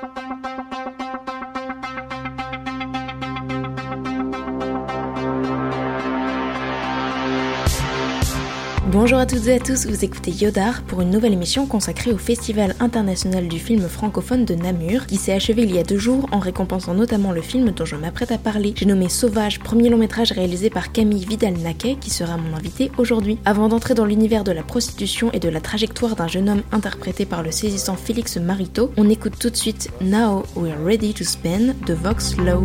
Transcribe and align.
Thank 0.00 0.30
you. 0.30 0.37
Bonjour 8.90 9.18
à 9.18 9.26
toutes 9.26 9.46
et 9.48 9.56
à 9.56 9.58
tous, 9.58 9.86
vous 9.86 10.02
écoutez 10.02 10.30
Yodar 10.30 10.80
pour 10.80 11.02
une 11.02 11.10
nouvelle 11.10 11.34
émission 11.34 11.66
consacrée 11.66 12.10
au 12.10 12.16
Festival 12.16 12.74
international 12.80 13.46
du 13.46 13.58
film 13.58 13.86
francophone 13.86 14.46
de 14.46 14.54
Namur 14.54 15.04
qui 15.04 15.16
s'est 15.16 15.34
achevé 15.34 15.64
il 15.64 15.74
y 15.74 15.78
a 15.78 15.82
deux 15.82 15.98
jours 15.98 16.26
en 16.32 16.38
récompensant 16.38 16.94
notamment 16.94 17.32
le 17.32 17.42
film 17.42 17.70
dont 17.72 17.84
je 17.84 17.96
m'apprête 17.96 18.32
à 18.32 18.38
parler. 18.38 18.72
J'ai 18.74 18.86
nommé 18.86 19.10
Sauvage, 19.10 19.60
premier 19.60 19.90
long 19.90 19.98
métrage 19.98 20.32
réalisé 20.32 20.70
par 20.70 20.90
Camille 20.90 21.26
Vidal-Naquet 21.26 21.96
qui 22.00 22.08
sera 22.08 22.38
mon 22.38 22.56
invité 22.56 22.90
aujourd'hui. 22.96 23.38
Avant 23.44 23.68
d'entrer 23.68 23.92
dans 23.92 24.06
l'univers 24.06 24.42
de 24.42 24.52
la 24.52 24.62
prostitution 24.62 25.30
et 25.32 25.38
de 25.38 25.50
la 25.50 25.60
trajectoire 25.60 26.16
d'un 26.16 26.26
jeune 26.26 26.48
homme 26.48 26.62
interprété 26.72 27.26
par 27.26 27.42
le 27.42 27.50
saisissant 27.50 27.94
Félix 27.94 28.38
Marito, 28.38 28.90
on 28.96 29.10
écoute 29.10 29.34
tout 29.38 29.50
de 29.50 29.56
suite 29.56 29.90
Now 30.00 30.44
We're 30.56 30.82
Ready 30.82 31.12
to 31.12 31.24
Spend 31.24 31.74
de 31.86 31.92
Vox 31.92 32.38
Low. 32.38 32.64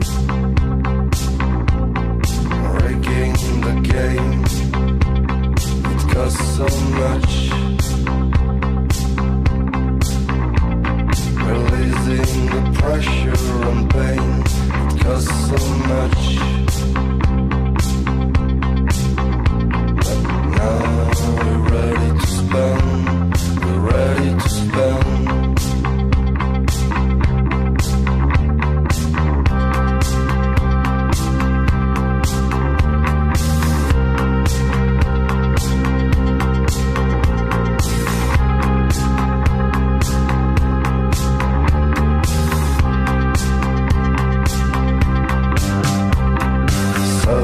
Costs 6.14 6.58
so 6.58 6.66
much. 6.92 7.63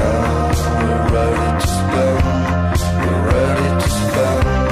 We're 0.00 1.04
ready 1.14 1.48
to 1.60 1.66
spend. 1.66 2.20
We're 3.00 3.22
ready 3.30 3.68
to 3.82 3.90
spend. 3.90 4.69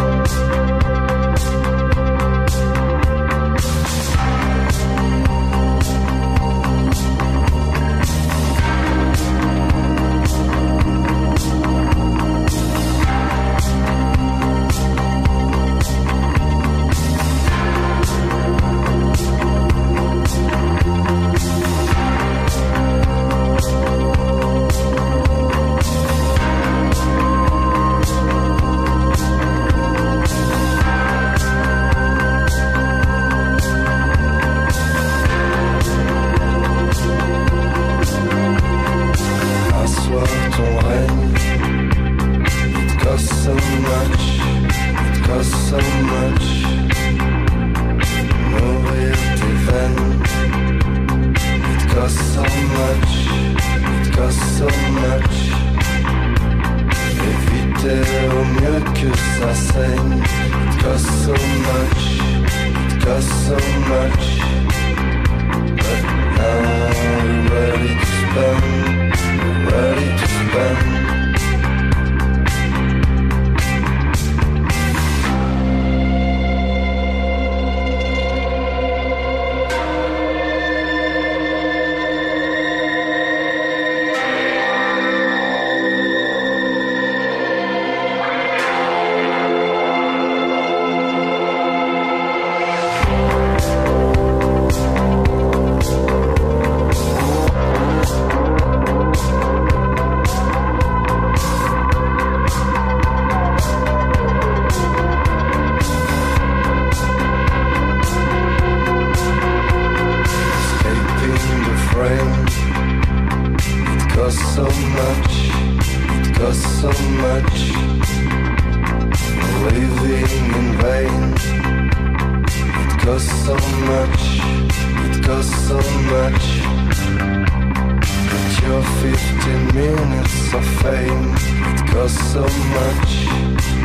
It 131.70 131.87
costs 131.90 132.32
so 132.32 132.43
much, 132.43 133.11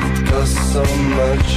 it 0.09 0.27
costs 0.29 0.71
so 0.73 0.83
much. 1.19 1.49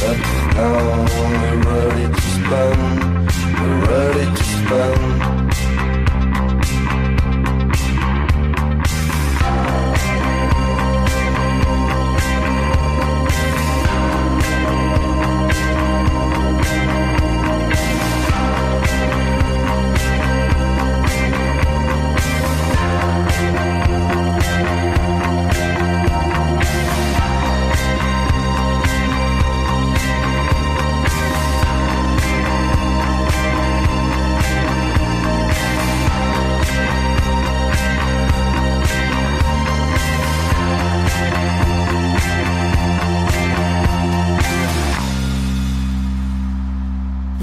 But 0.00 0.18
now 0.56 1.04
we're 1.28 1.58
ready 1.70 2.14
to 2.14 2.20
spend, 2.20 3.30
we're 3.60 3.80
ready 3.86 4.36
to 4.36 4.44
spend. 4.44 5.41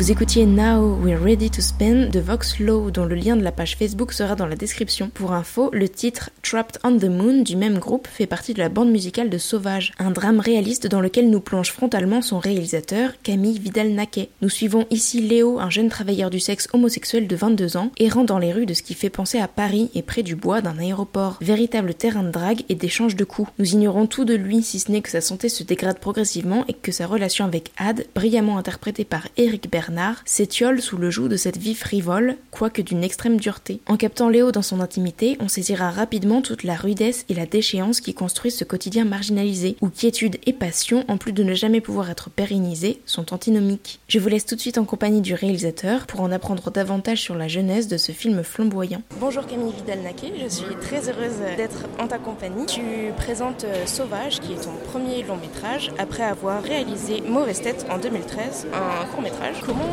Vous 0.10 0.14
écoutiez 0.14 0.48
Now 0.48 0.98
We're 1.04 1.22
Ready 1.22 1.52
to 1.52 1.62
Spin 1.62 2.08
de 2.08 2.20
Vox 2.20 2.58
Low, 2.58 2.90
dont 2.90 3.06
le 3.06 3.14
lien 3.14 3.36
de 3.36 3.44
la 3.44 3.52
page 3.52 3.78
Facebook 3.78 4.12
sera 4.12 4.34
dans 4.34 4.48
la 4.48 4.56
description. 4.56 5.12
Pour 5.14 5.34
info, 5.34 5.70
le 5.72 5.88
titre 5.88 6.32
Trapped 6.42 6.80
on 6.84 6.98
the 6.98 7.04
Moon 7.04 7.44
du 7.44 7.56
même 7.56 7.78
groupe 7.78 8.08
fait 8.08 8.26
partie 8.26 8.56
de 8.56 8.60
la 8.60 8.70
bande 8.70 8.90
musicale 8.90 9.30
de 9.30 9.38
Sauvage, 9.38 9.92
un 10.00 10.10
drame 10.10 10.40
réaliste 10.40 10.88
dans 10.88 11.00
lequel 11.00 11.30
nous 11.30 11.42
plonge 11.42 11.72
frontalement 11.72 12.24
son 12.24 12.40
réalisateur, 12.40 13.12
Camille 13.22 13.60
Vidal-Naquet. 13.60 14.30
Nous 14.42 14.50
suivons 14.50 14.88
ici 14.90 15.22
Léo, 15.22 15.60
un 15.60 15.70
jeune 15.70 15.90
travailleur 15.90 16.32
du 16.32 16.40
sexe 16.40 16.68
homosexuel 16.74 17.28
de 17.28 17.36
22 17.36 17.78
ans, 17.78 17.92
errant 18.00 18.24
dans 18.24 18.40
les 18.40 18.52
rues 18.52 18.66
de 18.66 18.74
ce 18.74 18.82
qui 18.82 18.96
fait 18.96 19.12
penser 19.12 19.38
à 19.38 19.48
Paris 19.48 19.92
et 19.94 20.02
près 20.02 20.24
du 20.24 20.36
bois 20.36 20.62
d'un 20.62 20.80
aéroport, 20.80 21.38
véritable 21.40 21.94
terrain 21.94 22.24
de 22.24 22.32
drague 22.32 22.64
et 22.68 22.74
d'échange 22.74 23.16
de 23.16 23.26
coups. 23.26 23.52
Nous 23.60 23.74
ignorons 23.74 24.08
tout 24.08 24.26
de 24.26 24.34
lui, 24.34 24.64
si 24.64 24.80
ce 24.80 24.92
n'est 24.92 25.02
que 25.02 25.12
sa 25.12 25.22
santé 25.22 25.50
se 25.50 25.62
dégrade 25.62 26.00
progressivement 26.00 26.66
et 26.68 26.74
que 26.74 26.92
sa 26.92 27.06
relation 27.06 27.46
avec 27.46 27.72
Ad, 27.78 28.08
brillamment 28.16 28.58
interprétée 28.58 29.06
par 29.06 29.28
Eric 29.38 29.70
Bernard, 29.70 29.99
s'étiole 30.26 30.82
sous 30.82 30.98
le 30.98 31.10
joug 31.10 31.28
de 31.28 31.38
cette 31.38 31.58
vie 31.58 31.76
frivole, 31.76 32.38
quoique 32.52 32.82
d'une 32.82 33.04
extrême 33.04 33.40
dureté. 33.40 33.82
En 33.88 33.98
captant 33.98 34.30
Léo 34.30 34.52
dans 34.52 34.62
son 34.62 34.80
intimité, 34.80 35.38
on 35.40 35.48
saisira 35.48 35.92
rapidement 35.92 36.42
toute 36.42 36.64
la 36.64 36.76
rudesse 36.76 37.26
et 37.30 37.34
la 37.34 37.46
déchéance 37.46 38.02
qui 38.02 38.14
construisent 38.14 38.58
ce 38.58 38.64
quotidien 38.64 39.06
marginalisé, 39.06 39.76
où 39.82 39.90
quiétude 39.90 40.38
et 40.46 40.54
passion, 40.54 41.04
en 41.08 41.18
plus 41.18 41.34
de 41.34 41.44
ne 41.44 41.54
jamais 41.54 41.82
pouvoir 41.82 42.10
être 42.10 42.30
pérennisées, 42.30 43.02
sont 43.06 43.34
antinomiques. 43.34 44.00
Je 44.08 44.20
vous 44.20 44.30
laisse 44.30 44.46
tout 44.46 44.56
de 44.56 44.62
suite 44.62 44.78
en 44.78 44.86
compagnie 44.86 45.22
du 45.22 45.34
réalisateur 45.34 46.06
pour 46.06 46.22
en 46.22 46.32
apprendre 46.32 46.72
davantage 46.72 47.22
sur 47.22 47.36
la 47.36 47.48
jeunesse 47.48 47.88
de 47.88 47.98
ce 47.98 48.12
film 48.12 48.44
flamboyant. 48.44 49.02
Bonjour 49.20 49.46
Camille 49.46 49.74
Vidal-Naquet, 49.74 50.34
je 50.42 50.48
suis 50.48 50.76
très 50.82 51.10
heureuse 51.10 51.40
d'être 51.58 51.86
en 52.00 52.08
ta 52.08 52.18
compagnie. 52.18 52.66
Tu 52.66 52.82
présentes 53.18 53.64
euh, 53.64 53.86
Sauvage, 53.86 54.40
qui 54.40 54.54
est 54.54 54.64
ton 54.64 54.74
premier 54.92 55.24
long 55.24 55.38
métrage, 55.38 55.92
après 55.98 56.24
avoir 56.24 56.64
réalisé 56.64 57.22
Mauvaise 57.28 57.62
Tête 57.62 57.86
en 57.90 57.98
2013, 57.98 58.68
un 58.74 59.06
court 59.08 59.22
métrage. 59.22 59.56
Comment 59.66 59.89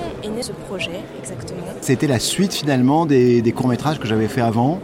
C'était 1.81 2.07
la 2.07 2.19
suite 2.19 2.55
finalement 2.55 3.07
des, 3.07 3.43
des 3.43 3.53
courts 3.53 3.69
métrages 3.69 3.99
que 3.99 4.07
j'avais 4.07 4.29
fait 4.29 4.41
avant. 4.41 4.81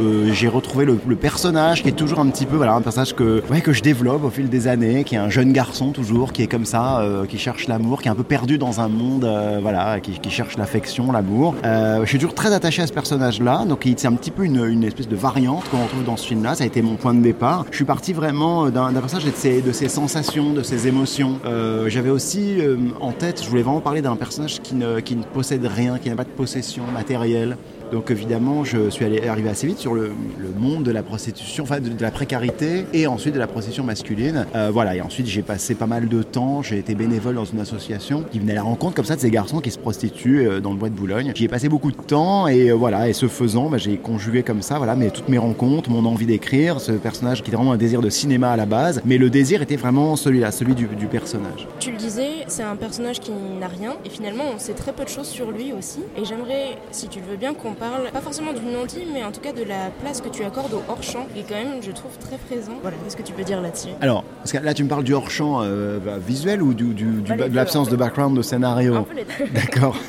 Euh, 0.00 0.32
j'ai 0.32 0.48
retrouvé 0.48 0.84
le, 0.84 0.96
personnage 1.14 1.82
qui 1.82 1.88
est 1.88 1.92
toujours 1.92 2.18
un 2.18 2.26
petit 2.26 2.46
peu 2.46 2.56
voilà 2.56 2.74
un 2.74 2.80
personnage 2.80 3.14
que 3.14 3.42
ouais, 3.48 3.60
que 3.60 3.72
je 3.72 3.82
développe 3.82 4.24
au 4.24 4.30
fil 4.30 4.48
des 4.48 4.66
années 4.66 5.04
qui 5.04 5.14
est 5.14 5.18
un 5.18 5.30
jeune 5.30 5.52
garçon 5.52 5.92
toujours 5.92 6.32
qui 6.32 6.42
est 6.42 6.48
comme 6.48 6.64
ça 6.64 7.00
euh, 7.00 7.24
qui 7.24 7.38
cherche 7.38 7.68
l'amour 7.68 8.02
qui 8.02 8.08
est 8.08 8.10
un 8.10 8.16
peu 8.16 8.24
perdu 8.24 8.58
dans 8.58 8.80
un 8.80 8.88
monde 8.88 9.24
euh, 9.24 9.60
voilà 9.62 10.00
qui, 10.00 10.18
cherche 10.30 10.56
l'affection 10.58 11.12
l'amour. 11.12 11.54
Je 11.62 12.04
suis 12.06 12.18
toujours 12.18 12.34
très 12.34 12.52
attaché 12.52 12.82
à 12.82 12.86
ce 12.88 12.92
personnage 12.92 13.40
là 13.40 13.64
donc 13.64 13.88
c'est 13.96 14.08
un 14.08 14.14
petit 14.14 14.32
peu 14.32 14.44
une, 14.44 14.82
espèce 14.82 15.08
de 15.08 15.14
variante 15.14 15.62
qu'on 15.70 15.84
retrouve 15.84 16.04
dans 16.04 16.16
ce 16.16 16.26
film 16.26 16.42
là 16.42 16.56
ça 16.56 16.64
a 16.64 16.66
été 16.66 16.82
mon 16.82 16.96
point 16.96 17.14
de 17.14 17.22
départ. 17.22 17.64
Je 17.70 17.76
suis 17.76 17.84
parti 17.84 18.12
vraiment 18.12 18.70
d'un 18.70 18.92
personnage 18.92 19.24
de 19.24 19.60
de 19.60 19.72
ses 19.72 19.88
sensations 19.88 20.52
de 20.52 20.62
ses 20.62 20.88
émotions. 20.88 21.38
J'avais 21.86 22.10
aussi 22.10 22.58
en 23.00 23.12
tête 23.12 23.42
je 23.44 23.48
voulais 23.48 23.62
vraiment 23.62 23.80
parler 23.80 24.02
d'un 24.02 24.16
personnage 24.16 24.43
qui 24.46 24.74
ne, 24.74 25.00
qui 25.00 25.16
ne 25.16 25.22
possède 25.22 25.64
rien 25.64 25.98
qui 25.98 26.08
n'a 26.08 26.16
pas 26.16 26.24
de 26.24 26.30
possession 26.30 26.84
matérielle 26.86 27.56
donc 27.94 28.10
évidemment, 28.10 28.64
je 28.64 28.90
suis 28.90 29.04
allé, 29.04 29.28
arrivé 29.28 29.48
assez 29.48 29.68
vite 29.68 29.78
sur 29.78 29.94
le, 29.94 30.10
monde 30.58 30.82
de 30.82 30.90
la 30.90 31.04
prostitution, 31.04 31.62
enfin 31.62 31.78
de, 31.78 31.90
de, 31.90 32.02
la 32.02 32.10
précarité 32.10 32.86
et 32.92 33.06
ensuite 33.06 33.34
de 33.34 33.38
la 33.38 33.46
prostitution 33.46 33.84
masculine. 33.84 34.46
Euh, 34.56 34.70
voilà, 34.72 34.96
et 34.96 35.00
ensuite 35.00 35.28
j'ai 35.28 35.42
passé 35.42 35.76
pas 35.76 35.86
mal 35.86 36.08
de 36.08 36.22
temps, 36.24 36.60
j'ai 36.60 36.78
été 36.78 36.96
bénévole 36.96 37.36
dans 37.36 37.44
une 37.44 37.60
association 37.60 38.24
qui 38.32 38.40
venait 38.40 38.52
à 38.52 38.56
la 38.56 38.62
rencontre 38.62 38.96
comme 38.96 39.04
ça 39.04 39.14
de 39.14 39.20
ces 39.20 39.30
garçons 39.30 39.60
qui 39.60 39.70
se 39.70 39.78
prostituent 39.78 40.48
euh, 40.48 40.60
dans 40.60 40.72
le 40.72 40.76
bois 40.76 40.88
de 40.88 40.94
Boulogne. 40.94 41.30
J'y 41.36 41.44
ai 41.44 41.48
passé 41.48 41.68
beaucoup 41.68 41.92
de 41.92 41.96
temps 41.96 42.48
et 42.48 42.70
euh, 42.70 42.74
voilà, 42.74 43.08
et 43.08 43.12
ce 43.12 43.28
faisant, 43.28 43.70
bah, 43.70 43.78
j'ai 43.78 43.96
conjugué 43.96 44.42
comme 44.42 44.60
ça, 44.60 44.78
voilà, 44.78 44.96
mais 44.96 45.10
toutes 45.10 45.28
mes 45.28 45.38
rencontres, 45.38 45.88
mon 45.88 46.04
envie 46.04 46.26
d'écrire, 46.26 46.80
ce 46.80 46.90
personnage 46.90 47.44
qui 47.44 47.50
était 47.50 47.56
vraiment 47.56 47.72
un 47.72 47.76
désir 47.76 48.00
de 48.00 48.10
cinéma 48.10 48.50
à 48.50 48.56
la 48.56 48.66
base, 48.66 49.02
mais 49.04 49.18
le 49.18 49.30
désir 49.30 49.62
était 49.62 49.76
vraiment 49.76 50.16
celui-là, 50.16 50.50
celui 50.50 50.74
du, 50.74 50.86
du 50.86 51.06
personnage. 51.06 51.68
Tu 51.78 51.92
le 51.92 51.96
disais, 51.96 52.30
c'est 52.48 52.64
un 52.64 52.74
personnage 52.74 53.20
qui 53.20 53.30
n'a 53.30 53.68
rien 53.68 53.94
et 54.04 54.08
finalement 54.08 54.44
on 54.52 54.58
sait 54.58 54.74
très 54.74 54.92
peu 54.92 55.04
de 55.04 55.08
choses 55.08 55.28
sur 55.28 55.52
lui 55.52 55.72
aussi. 55.72 56.00
Et 56.16 56.24
j'aimerais, 56.24 56.76
si 56.90 57.06
tu 57.06 57.20
le 57.20 57.26
veux 57.26 57.36
bien, 57.36 57.54
qu'on 57.54 57.74
parle 57.74 57.83
pas 58.12 58.20
forcément 58.20 58.52
du 58.52 58.60
non-dit, 58.60 59.04
mais 59.12 59.24
en 59.24 59.32
tout 59.32 59.40
cas 59.40 59.52
de 59.52 59.62
la 59.62 59.90
place 60.00 60.20
que 60.20 60.28
tu 60.28 60.44
accordes 60.44 60.72
au 60.74 60.82
hors-champ, 60.88 61.26
qui 61.32 61.40
est 61.40 61.44
quand 61.48 61.54
même, 61.54 61.82
je 61.82 61.90
trouve, 61.90 62.16
très 62.18 62.36
présent. 62.36 62.78
Voilà, 62.82 62.96
qu'est-ce 63.02 63.16
que 63.16 63.22
tu 63.22 63.32
peux 63.32 63.44
dire 63.44 63.60
là-dessus? 63.60 63.88
Alors, 64.00 64.24
parce 64.38 64.52
que 64.52 64.58
là, 64.58 64.74
tu 64.74 64.84
me 64.84 64.88
parles 64.88 65.04
du 65.04 65.14
hors-champ 65.14 65.62
euh, 65.62 65.98
bah, 65.98 66.18
visuel 66.18 66.62
ou 66.62 66.74
du, 66.74 66.94
du, 66.94 67.22
du 67.22 67.34
de 67.34 67.54
l'absence 67.54 67.86
en 67.88 67.90
fait. 67.90 67.92
de 67.92 67.96
background 67.96 68.36
de 68.36 68.42
scénario? 68.42 69.06
D'accord. 69.52 69.96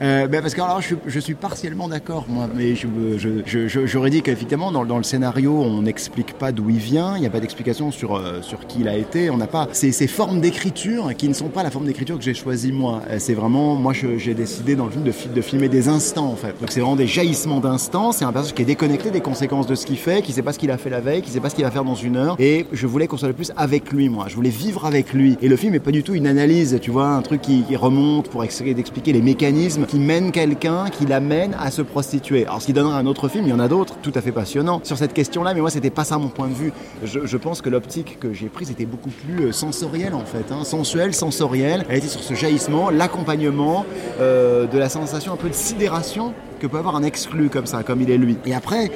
Euh, 0.00 0.28
ben 0.28 0.42
parce 0.42 0.54
que 0.54 0.60
alors 0.60 0.80
je, 0.80 0.94
je 1.06 1.18
suis 1.18 1.34
partiellement 1.34 1.88
d'accord 1.88 2.26
moi, 2.28 2.48
mais 2.54 2.76
j'aurais 2.76 3.18
je, 3.18 3.66
je, 3.66 3.86
je, 3.86 4.08
dit 4.08 4.22
qu'effectivement 4.22 4.70
dans, 4.70 4.84
dans, 4.84 4.96
le 4.96 5.02
scénario 5.02 5.52
on 5.52 5.82
n'explique 5.82 6.34
pas 6.34 6.52
d'où 6.52 6.70
il 6.70 6.78
vient, 6.78 7.16
il 7.16 7.20
n'y 7.20 7.26
a 7.26 7.30
pas 7.30 7.40
d'explication 7.40 7.90
sur 7.90 8.14
euh, 8.14 8.40
sur 8.40 8.66
qui 8.68 8.80
il 8.80 8.88
a 8.88 8.96
été, 8.96 9.28
on 9.28 9.36
n'a 9.36 9.48
pas 9.48 9.66
ces, 9.72 9.90
ces 9.90 10.06
formes 10.06 10.40
d'écriture 10.40 11.12
qui 11.16 11.28
ne 11.28 11.34
sont 11.34 11.48
pas 11.48 11.64
la 11.64 11.72
forme 11.72 11.86
d'écriture 11.86 12.16
que 12.16 12.22
j'ai 12.22 12.34
choisie 12.34 12.70
moi. 12.70 13.02
C'est 13.18 13.34
vraiment 13.34 13.74
moi 13.74 13.92
j'ai 13.92 14.34
décidé 14.34 14.76
dans 14.76 14.84
le 14.84 14.92
film 14.92 15.02
de, 15.02 15.12
de, 15.34 15.40
filmer 15.40 15.68
des 15.68 15.88
instants 15.88 16.26
en 16.26 16.36
fait. 16.36 16.54
Donc 16.60 16.70
c'est 16.70 16.80
vraiment 16.80 16.96
des 16.96 17.08
jaillissements 17.08 17.60
d'instants. 17.60 18.12
C'est 18.12 18.24
un 18.24 18.32
personnage 18.32 18.54
qui 18.54 18.62
est 18.62 18.66
déconnecté 18.66 19.10
des 19.10 19.20
conséquences 19.20 19.66
de 19.66 19.74
ce 19.74 19.84
qu'il 19.84 19.98
fait, 19.98 20.22
qui 20.22 20.32
sait 20.32 20.42
pas 20.42 20.52
ce 20.52 20.60
qu'il 20.60 20.70
a 20.70 20.78
fait 20.78 20.90
la 20.90 21.00
veille, 21.00 21.22
qui 21.22 21.30
sait 21.30 21.40
pas 21.40 21.50
ce 21.50 21.56
qu'il 21.56 21.64
va 21.64 21.72
faire 21.72 21.84
dans 21.84 21.96
une 21.96 22.16
heure. 22.16 22.36
Et 22.38 22.66
je 22.70 22.86
voulais 22.86 23.08
qu'on 23.08 23.16
soit 23.16 23.28
le 23.28 23.34
plus 23.34 23.50
avec 23.56 23.90
lui 23.90 24.08
moi. 24.08 24.26
Je 24.28 24.36
voulais 24.36 24.48
vivre 24.48 24.86
avec 24.86 25.12
lui. 25.12 25.36
Et 25.42 25.48
le 25.48 25.56
film 25.56 25.74
est 25.74 25.80
pas 25.80 25.90
du 25.90 26.04
tout 26.04 26.14
une 26.14 26.28
analyse, 26.28 26.78
tu 26.80 26.92
vois, 26.92 27.08
un 27.08 27.22
truc 27.22 27.42
qui, 27.42 27.62
qui 27.62 27.74
remonte 27.74 28.28
pour 28.28 28.44
essayer 28.44 28.74
d'expliquer 28.74 29.12
les 29.12 29.22
mécanismes 29.22 29.86
qui 29.88 29.98
mène 29.98 30.30
quelqu'un 30.30 30.90
qui 30.90 31.06
l'amène 31.06 31.56
à 31.58 31.70
se 31.70 31.82
prostituer. 31.82 32.46
Alors, 32.46 32.60
ce 32.60 32.66
qui 32.66 32.72
donnera 32.72 32.98
un 32.98 33.06
autre 33.06 33.28
film, 33.28 33.44
il 33.46 33.50
y 33.50 33.52
en 33.52 33.58
a 33.58 33.68
d'autres 33.68 33.96
tout 34.02 34.12
à 34.14 34.20
fait 34.20 34.30
passionnants 34.30 34.80
sur 34.84 34.96
cette 34.96 35.14
question-là, 35.14 35.54
mais 35.54 35.60
moi, 35.60 35.70
c'était 35.70 35.90
pas 35.90 36.04
ça 36.04 36.18
mon 36.18 36.28
point 36.28 36.46
de 36.46 36.54
vue. 36.54 36.72
Je, 37.02 37.36
pense 37.36 37.62
que 37.62 37.70
l'optique 37.70 38.18
que 38.20 38.32
j'ai 38.32 38.48
prise 38.48 38.70
était 38.70 38.84
beaucoup 38.84 39.10
plus 39.10 39.52
sensorielle, 39.52 40.14
en 40.14 40.24
fait, 40.24 40.52
hein, 40.52 40.64
sensuelle, 40.64 41.14
sensorielle. 41.14 41.86
Elle 41.88 41.98
était 41.98 42.08
sur 42.08 42.22
ce 42.22 42.34
jaillissement, 42.34 42.90
l'accompagnement 42.90 43.86
euh, 44.20 44.66
de 44.66 44.78
la 44.78 44.88
sensation 44.88 45.32
un 45.32 45.36
peu 45.36 45.48
de 45.48 45.54
sidération 45.54 46.34
que 46.60 46.66
peut 46.66 46.78
avoir 46.78 46.96
un 46.96 47.02
exclu 47.02 47.48
comme 47.48 47.66
ça, 47.66 47.82
comme 47.82 48.02
il 48.02 48.10
est 48.10 48.18
lui. 48.18 48.36
Et 48.44 48.54
après, 48.54 48.90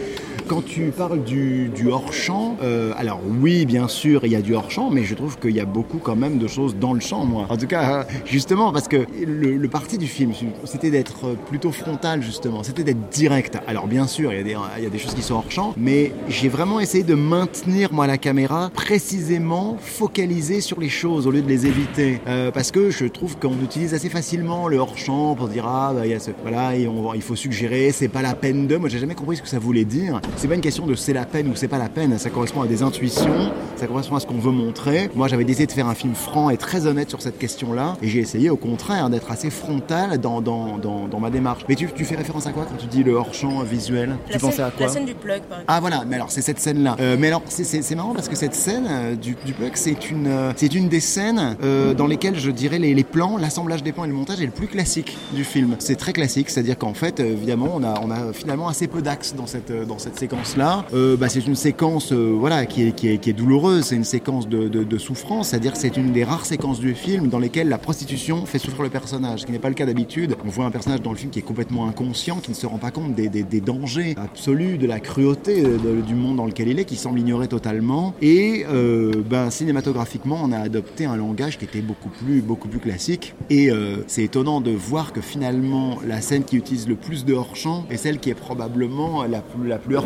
quand 0.46 0.64
tu 0.64 0.92
parles 0.96 1.22
du, 1.22 1.70
hors-champ, 1.90 2.56
euh, 2.62 2.92
alors 2.96 3.20
oui, 3.40 3.66
bien 3.66 3.88
sûr, 3.88 4.24
il 4.24 4.32
y 4.32 4.36
a 4.36 4.42
du 4.42 4.54
hors-champ, 4.54 4.90
mais 4.90 5.04
je 5.04 5.14
trouve 5.14 5.38
qu'il 5.38 5.52
y 5.52 5.60
a 5.60 5.64
beaucoup 5.64 5.98
quand 5.98 6.16
même 6.16 6.38
de 6.38 6.46
choses 6.46 6.76
dans 6.76 6.92
le 6.92 7.00
champ, 7.00 7.24
moi. 7.24 7.46
En 7.48 7.56
tout 7.56 7.66
cas, 7.66 8.06
justement, 8.24 8.72
parce 8.72 8.88
que 8.88 9.04
le, 9.26 9.56
le 9.56 9.68
parti 9.68 9.98
du 9.98 10.06
film, 10.06 10.32
c'était 10.64 10.90
d'être 10.90 11.36
plutôt 11.46 11.72
frontal, 11.72 12.22
justement. 12.22 12.62
C'était 12.62 12.84
d'être 12.84 13.08
direct. 13.10 13.58
Alors 13.66 13.86
bien 13.86 14.06
sûr, 14.06 14.32
il 14.32 14.38
y, 14.38 14.40
a 14.40 14.44
des, 14.44 14.82
y 14.82 14.86
a 14.86 14.90
des 14.90 14.98
choses 14.98 15.14
qui 15.14 15.22
sont 15.22 15.34
hors-champ, 15.34 15.74
mais 15.76 16.12
j'ai 16.28 16.48
vraiment 16.48 16.80
essayé 16.80 17.04
de 17.04 17.14
maintenir, 17.14 17.92
moi, 17.92 18.06
la 18.06 18.18
caméra 18.18 18.70
précisément 18.74 19.76
focalisée 19.80 20.60
sur 20.60 20.80
les 20.80 20.88
choses 20.88 21.26
au 21.26 21.30
lieu 21.30 21.42
de 21.42 21.48
les 21.48 21.66
éviter. 21.66 22.20
Euh, 22.26 22.50
parce 22.50 22.70
que 22.70 22.90
je 22.90 23.06
trouve 23.06 23.36
qu'on 23.38 23.60
utilise 23.62 23.94
assez 23.94 24.08
facilement 24.08 24.68
le 24.68 24.78
hors-champ 24.78 25.34
pour 25.34 25.48
dire, 25.48 25.66
ah, 25.66 25.92
bah, 25.94 26.06
il 26.06 26.10
y 26.10 26.14
a 26.14 26.20
ce, 26.20 26.30
voilà, 26.42 26.76
il 26.76 27.22
faut 27.22 27.36
suggérer, 27.36 27.92
c'est 27.92 28.08
pas 28.08 28.22
la 28.22 28.34
peine 28.34 28.66
de. 28.66 28.76
Moi, 28.76 28.88
j'ai 28.88 28.98
jamais 28.98 29.14
compris 29.14 29.36
ce 29.36 29.42
que 29.42 29.48
ça 29.48 29.58
voulait 29.58 29.84
dire 29.84 30.20
c'est 30.36 30.48
pas 30.48 30.54
une 30.54 30.60
question 30.60 30.86
de 30.86 30.94
c'est 30.94 31.12
la 31.12 31.24
peine 31.24 31.48
ou 31.48 31.54
c'est 31.54 31.68
pas 31.68 31.78
la 31.78 31.88
peine, 31.88 32.18
ça 32.18 32.30
correspond 32.30 32.62
à 32.62 32.66
des 32.66 32.82
intuitions, 32.82 33.52
ça 33.76 33.86
correspond 33.86 34.16
à 34.16 34.20
ce 34.20 34.26
qu'on 34.26 34.38
veut 34.38 34.50
montrer. 34.50 35.10
Moi 35.14 35.28
j'avais 35.28 35.44
décidé 35.44 35.66
de 35.66 35.72
faire 35.72 35.86
un 35.86 35.94
film 35.94 36.14
franc 36.14 36.50
et 36.50 36.56
très 36.56 36.86
honnête 36.86 37.08
sur 37.08 37.22
cette 37.22 37.38
question-là, 37.38 37.96
et 38.02 38.08
j'ai 38.08 38.20
essayé 38.20 38.50
au 38.50 38.56
contraire 38.56 39.10
d'être 39.10 39.30
assez 39.30 39.50
frontal 39.50 40.18
dans, 40.18 40.40
dans, 40.40 40.78
dans, 40.78 41.08
dans, 41.08 41.20
ma 41.20 41.30
démarche. 41.30 41.64
Mais 41.68 41.74
tu, 41.74 41.88
tu 41.94 42.04
fais 42.04 42.16
référence 42.16 42.46
à 42.46 42.52
quoi 42.52 42.66
quand 42.68 42.76
tu 42.76 42.86
dis 42.86 43.02
le 43.02 43.12
hors-champ 43.14 43.62
visuel? 43.62 44.10
La 44.10 44.16
Tu 44.26 44.32
scène, 44.32 44.40
pensais 44.40 44.62
à 44.62 44.70
quoi? 44.70 44.86
La 44.86 44.92
scène 44.92 45.04
du 45.04 45.14
plug 45.14 45.42
par 45.42 45.58
exemple. 45.60 45.64
Ah 45.68 45.80
voilà, 45.80 46.04
mais 46.06 46.16
alors 46.16 46.30
c'est 46.30 46.42
cette 46.42 46.58
scène-là. 46.58 46.96
Euh, 47.00 47.16
mais 47.18 47.28
alors 47.28 47.42
c'est 47.48 47.94
marrant 47.94 48.14
parce 48.14 48.28
que 48.28 48.36
cette 48.36 48.54
scène 48.54 48.86
euh, 48.90 49.14
du, 49.14 49.36
du 49.44 49.52
plug, 49.52 49.72
c'est 49.74 50.10
une, 50.10 50.26
euh, 50.26 50.52
c'est 50.56 50.74
une 50.74 50.88
des 50.88 51.00
scènes 51.00 51.56
dans 51.96 52.06
lesquelles 52.06 52.38
je 52.38 52.50
dirais 52.50 52.78
les, 52.78 52.94
les 52.94 53.04
plans, 53.04 53.36
l'assemblage 53.36 53.82
des 53.82 53.92
plans 53.92 54.04
et 54.04 54.08
le 54.08 54.14
montage 54.14 54.40
est 54.40 54.46
le 54.46 54.52
plus 54.52 54.66
classique 54.66 55.16
du 55.32 55.44
film. 55.44 55.76
C'est 55.78 55.96
très 55.96 56.12
classique, 56.12 56.50
c'est-à-dire 56.50 56.78
qu'en 56.78 56.94
fait, 56.94 57.20
évidemment, 57.20 57.70
on 57.74 57.82
a, 57.84 58.00
on 58.02 58.10
a 58.10 58.32
finalement 58.32 58.68
assez 58.68 58.86
peu 58.86 59.02
d'axes 59.02 59.34
dans 59.36 59.46
cette, 59.46 59.72
dans 59.86 59.98
cette 59.98 60.16
séquence-là. 60.22 60.84
Euh, 60.94 61.16
bah, 61.16 61.28
c'est 61.28 61.44
une 61.44 61.56
séquence 61.56 62.12
euh, 62.12 62.32
voilà, 62.38 62.64
qui, 62.64 62.82
est, 62.82 63.32
douloureuse, 63.32 63.86
c'est 63.86 63.96
une 63.96 64.04
séquence 64.04 64.48
de, 64.48 64.98
souffrance, 64.98 65.48
c'est-à-dire 65.48 65.72
que 65.72 65.78
c'est 65.78 65.96
une 65.96 66.12
des 66.12 66.22
rares 66.22 66.46
séquences 66.46 66.78
du 66.78 66.94
film 66.94 67.28
dans 67.28 67.40
lesquelles 67.40 67.68
la 67.68 67.78
prostitution 67.78 68.46
fait 68.46 68.60
souffrir 68.60 68.84
le 68.84 68.90
personnage, 68.90 69.40
ce 69.40 69.46
qui 69.46 69.52
n'est 69.52 69.58
pas 69.58 69.68
le 69.68 69.74
cas 69.74 69.86
d'habitude. 69.86 70.36
On 70.44 70.48
voit 70.48 70.64
un 70.64 70.70
personnage 70.70 71.02
dans 71.02 71.10
le 71.10 71.16
film 71.16 71.30
qui 71.30 71.40
est 71.40 71.48
complètement 71.50 71.88
inconscient, 71.88 72.36
qui 72.36 72.50
ne 72.50 72.54
se 72.54 72.66
rend 72.66 72.78
pas 72.78 72.92
compte 72.92 73.14
des, 73.14 73.60
dangers 73.60 74.14
absolus, 74.16 74.78
de 74.78 74.86
la 74.86 75.00
cruauté 75.00 75.62
de, 75.62 76.00
du 76.00 76.14
monde 76.14 76.36
dans 76.36 76.46
lequel 76.46 76.68
il 76.68 76.78
est, 76.78 76.84
qui 76.84 76.96
semble 76.96 77.18
ignorer 77.18 77.48
totalement. 77.48 78.14
Et 78.22 78.64
euh, 78.68 79.10
ben, 79.28 79.50
cinématographiquement, 79.50 80.40
on 80.44 80.52
a 80.52 80.58
adopté 80.58 81.04
un 81.04 81.16
langage 81.16 81.58
qui 81.58 81.64
était 81.64 81.80
beaucoup 81.80 82.10
plus, 82.10 82.42
beaucoup 82.42 82.68
plus 82.68 82.80
classique. 82.80 83.34
Et 83.50 83.70
euh, 83.70 84.04
c'est 84.06 84.22
étonnant 84.22 84.60
de 84.60 84.70
voir 84.70 85.12
que 85.12 85.20
finalement, 85.20 85.98
la 86.06 86.20
scène 86.20 86.44
qui 86.44 86.56
utilise 86.56 86.86
le 86.86 86.94
plus 86.94 87.24
de 87.24 87.34
hors-champ 87.34 87.86
est 87.90 87.96
celle 87.96 88.18
qui 88.18 88.30
est 88.30 88.34
probablement 88.34 89.24
la 89.24 89.40
plus, 89.40 89.68
la 89.68 89.78
plus 89.78 89.96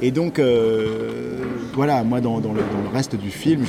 Et 0.00 0.10
donc, 0.10 0.38
euh, 0.38 1.44
voilà, 1.74 2.02
moi, 2.02 2.20
dans, 2.20 2.40
dans, 2.40 2.52
le, 2.52 2.60
dans, 2.60 2.82
le, 2.82 2.88
reste 2.92 3.16
du 3.16 3.30
film, 3.30 3.64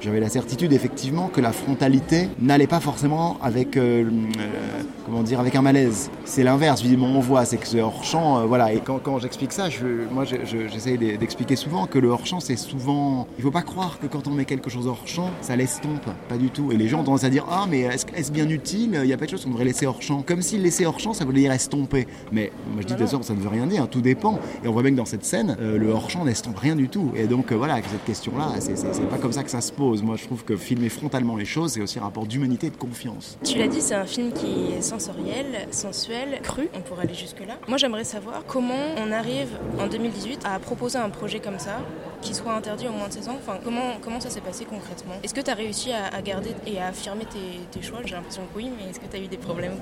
j'avais 0.00 0.20
la 0.20 0.28
certitude, 0.28 0.72
effectivement, 0.72 1.28
que 1.28 1.40
la 1.40 1.52
frontalité 1.52 2.28
n'allait 2.40 2.66
pas 2.66 2.80
forcément 2.80 3.38
avec, 3.42 3.76
euh, 3.76 4.04
euh, 4.04 4.82
comment 5.06 5.22
dire, 5.22 5.40
avec 5.40 5.54
un 5.54 5.62
malaise. 5.62 6.10
C'est 6.24 6.42
l'inverse, 6.42 6.82
on 7.00 7.20
voit, 7.20 7.44
c'est 7.44 7.56
que 7.56 7.66
ce 7.66 7.78
hors-champ, 7.78 8.38
euh, 8.38 8.44
voilà. 8.44 8.72
Et 8.72 8.80
quand, 8.80 8.98
quand 8.98 9.18
j'explique 9.18 9.52
ça, 9.52 9.70
je, 9.70 9.86
moi, 10.12 10.24
j'essaie 10.24 10.96
d'expliquer 10.96 11.56
souvent 11.56 11.86
que 11.86 11.98
le 11.98 12.08
hors-champ, 12.08 12.40
c'est 12.40 12.56
souvent... 12.56 13.26
Il 13.38 13.42
faut 13.42 13.50
pas 13.50 13.62
croire 13.62 13.98
que 13.98 14.06
quand 14.06 14.26
on 14.26 14.32
met 14.32 14.44
quelque 14.44 14.70
chose 14.70 14.86
hors-champ, 14.86 15.30
ça 15.40 15.56
l'estompe, 15.56 16.10
pas 16.28 16.36
du 16.36 16.50
tout. 16.50 16.72
Et 16.72 16.76
les 16.76 16.88
gens 16.88 17.00
ont 17.00 17.04
tendance 17.04 17.24
à 17.24 17.30
dire, 17.30 17.46
ah, 17.50 17.66
mais 17.68 17.80
est-ce 17.80 18.06
est 18.14 18.32
bien 18.32 18.48
utile? 18.48 19.00
Il 19.02 19.08
y 19.08 19.12
a 19.12 19.16
pas 19.16 19.24
de 19.24 19.30
choses 19.30 19.44
qu'on 19.44 19.50
devrait 19.50 19.64
laisser 19.64 19.86
hors-champ. 19.86 20.22
Comme 20.22 20.42
si 20.42 20.58
laisser 20.58 20.84
hors-champ, 20.84 21.14
ça 21.14 21.24
voulait 21.24 21.40
dire 21.40 21.52
estomper. 21.52 22.06
Mais 22.32 22.52
moi, 22.72 22.82
je 22.86 22.94
dis, 22.94 23.08
sûr, 23.08 23.24
ça 23.24 23.34
ne 23.34 23.40
veut 23.40 23.48
rien 23.48 23.66
dire, 23.66 23.88
tout 23.88 24.02
dépend. 24.02 24.38
Et 24.62 24.67
on 24.68 24.72
voit 24.72 24.82
bien 24.82 24.92
que 24.92 24.96
dans 24.96 25.04
cette 25.04 25.24
scène, 25.24 25.56
le 25.60 25.90
hors-champ 25.90 26.24
n'estompe 26.24 26.58
rien 26.58 26.76
du 26.76 26.88
tout. 26.88 27.12
Et 27.16 27.26
donc, 27.26 27.52
voilà, 27.52 27.76
cette 27.76 28.04
question-là, 28.04 28.52
c'est 28.58 29.08
pas 29.08 29.18
comme 29.18 29.32
ça 29.32 29.42
que 29.42 29.50
ça 29.50 29.60
se 29.60 29.72
pose. 29.72 30.02
Moi, 30.02 30.16
je 30.16 30.24
trouve 30.24 30.44
que 30.44 30.56
filmer 30.56 30.88
frontalement 30.88 31.36
les 31.36 31.44
choses, 31.44 31.72
c'est 31.72 31.80
aussi 31.80 31.98
un 31.98 32.02
rapport 32.02 32.26
d'humanité 32.26 32.68
et 32.68 32.70
de 32.70 32.76
confiance. 32.76 33.38
Tu 33.44 33.58
l'as 33.58 33.68
dit, 33.68 33.80
c'est 33.80 33.94
un 33.94 34.04
film 34.04 34.32
qui 34.32 34.72
est 34.76 34.82
sensoriel, 34.82 35.46
sensuel, 35.70 36.40
cru, 36.42 36.68
on 36.74 36.80
pourrait 36.80 37.04
aller 37.04 37.14
jusque-là. 37.14 37.54
Moi, 37.66 37.78
j'aimerais 37.78 38.04
savoir 38.04 38.44
comment 38.46 38.74
on 38.96 39.10
arrive 39.12 39.48
en 39.80 39.86
2018 39.86 40.40
à 40.44 40.58
proposer 40.58 40.98
un 40.98 41.10
projet 41.10 41.40
comme 41.40 41.58
ça, 41.58 41.80
qui 42.20 42.34
soit 42.34 42.54
interdit 42.54 42.88
au 42.88 42.92
moins 42.92 43.08
de 43.08 43.12
16 43.12 43.28
ans. 43.28 43.36
Enfin, 43.38 43.58
comment, 43.62 43.98
comment 44.02 44.20
ça 44.20 44.30
s'est 44.30 44.40
passé 44.40 44.64
concrètement? 44.64 45.14
Est-ce 45.22 45.34
que 45.34 45.40
tu 45.40 45.50
as 45.50 45.54
réussi 45.54 45.90
à, 45.92 46.20
garder 46.22 46.54
et 46.66 46.78
à 46.78 46.88
affirmer 46.88 47.24
tes, 47.24 47.82
choix? 47.82 48.00
J'ai 48.04 48.14
l'impression 48.14 48.42
que 48.42 48.56
oui, 48.56 48.70
mais 48.76 48.90
est-ce 48.90 49.00
que 49.00 49.06
tu 49.06 49.16
as 49.16 49.20
eu 49.20 49.28
des 49.28 49.36
problèmes? 49.36 49.74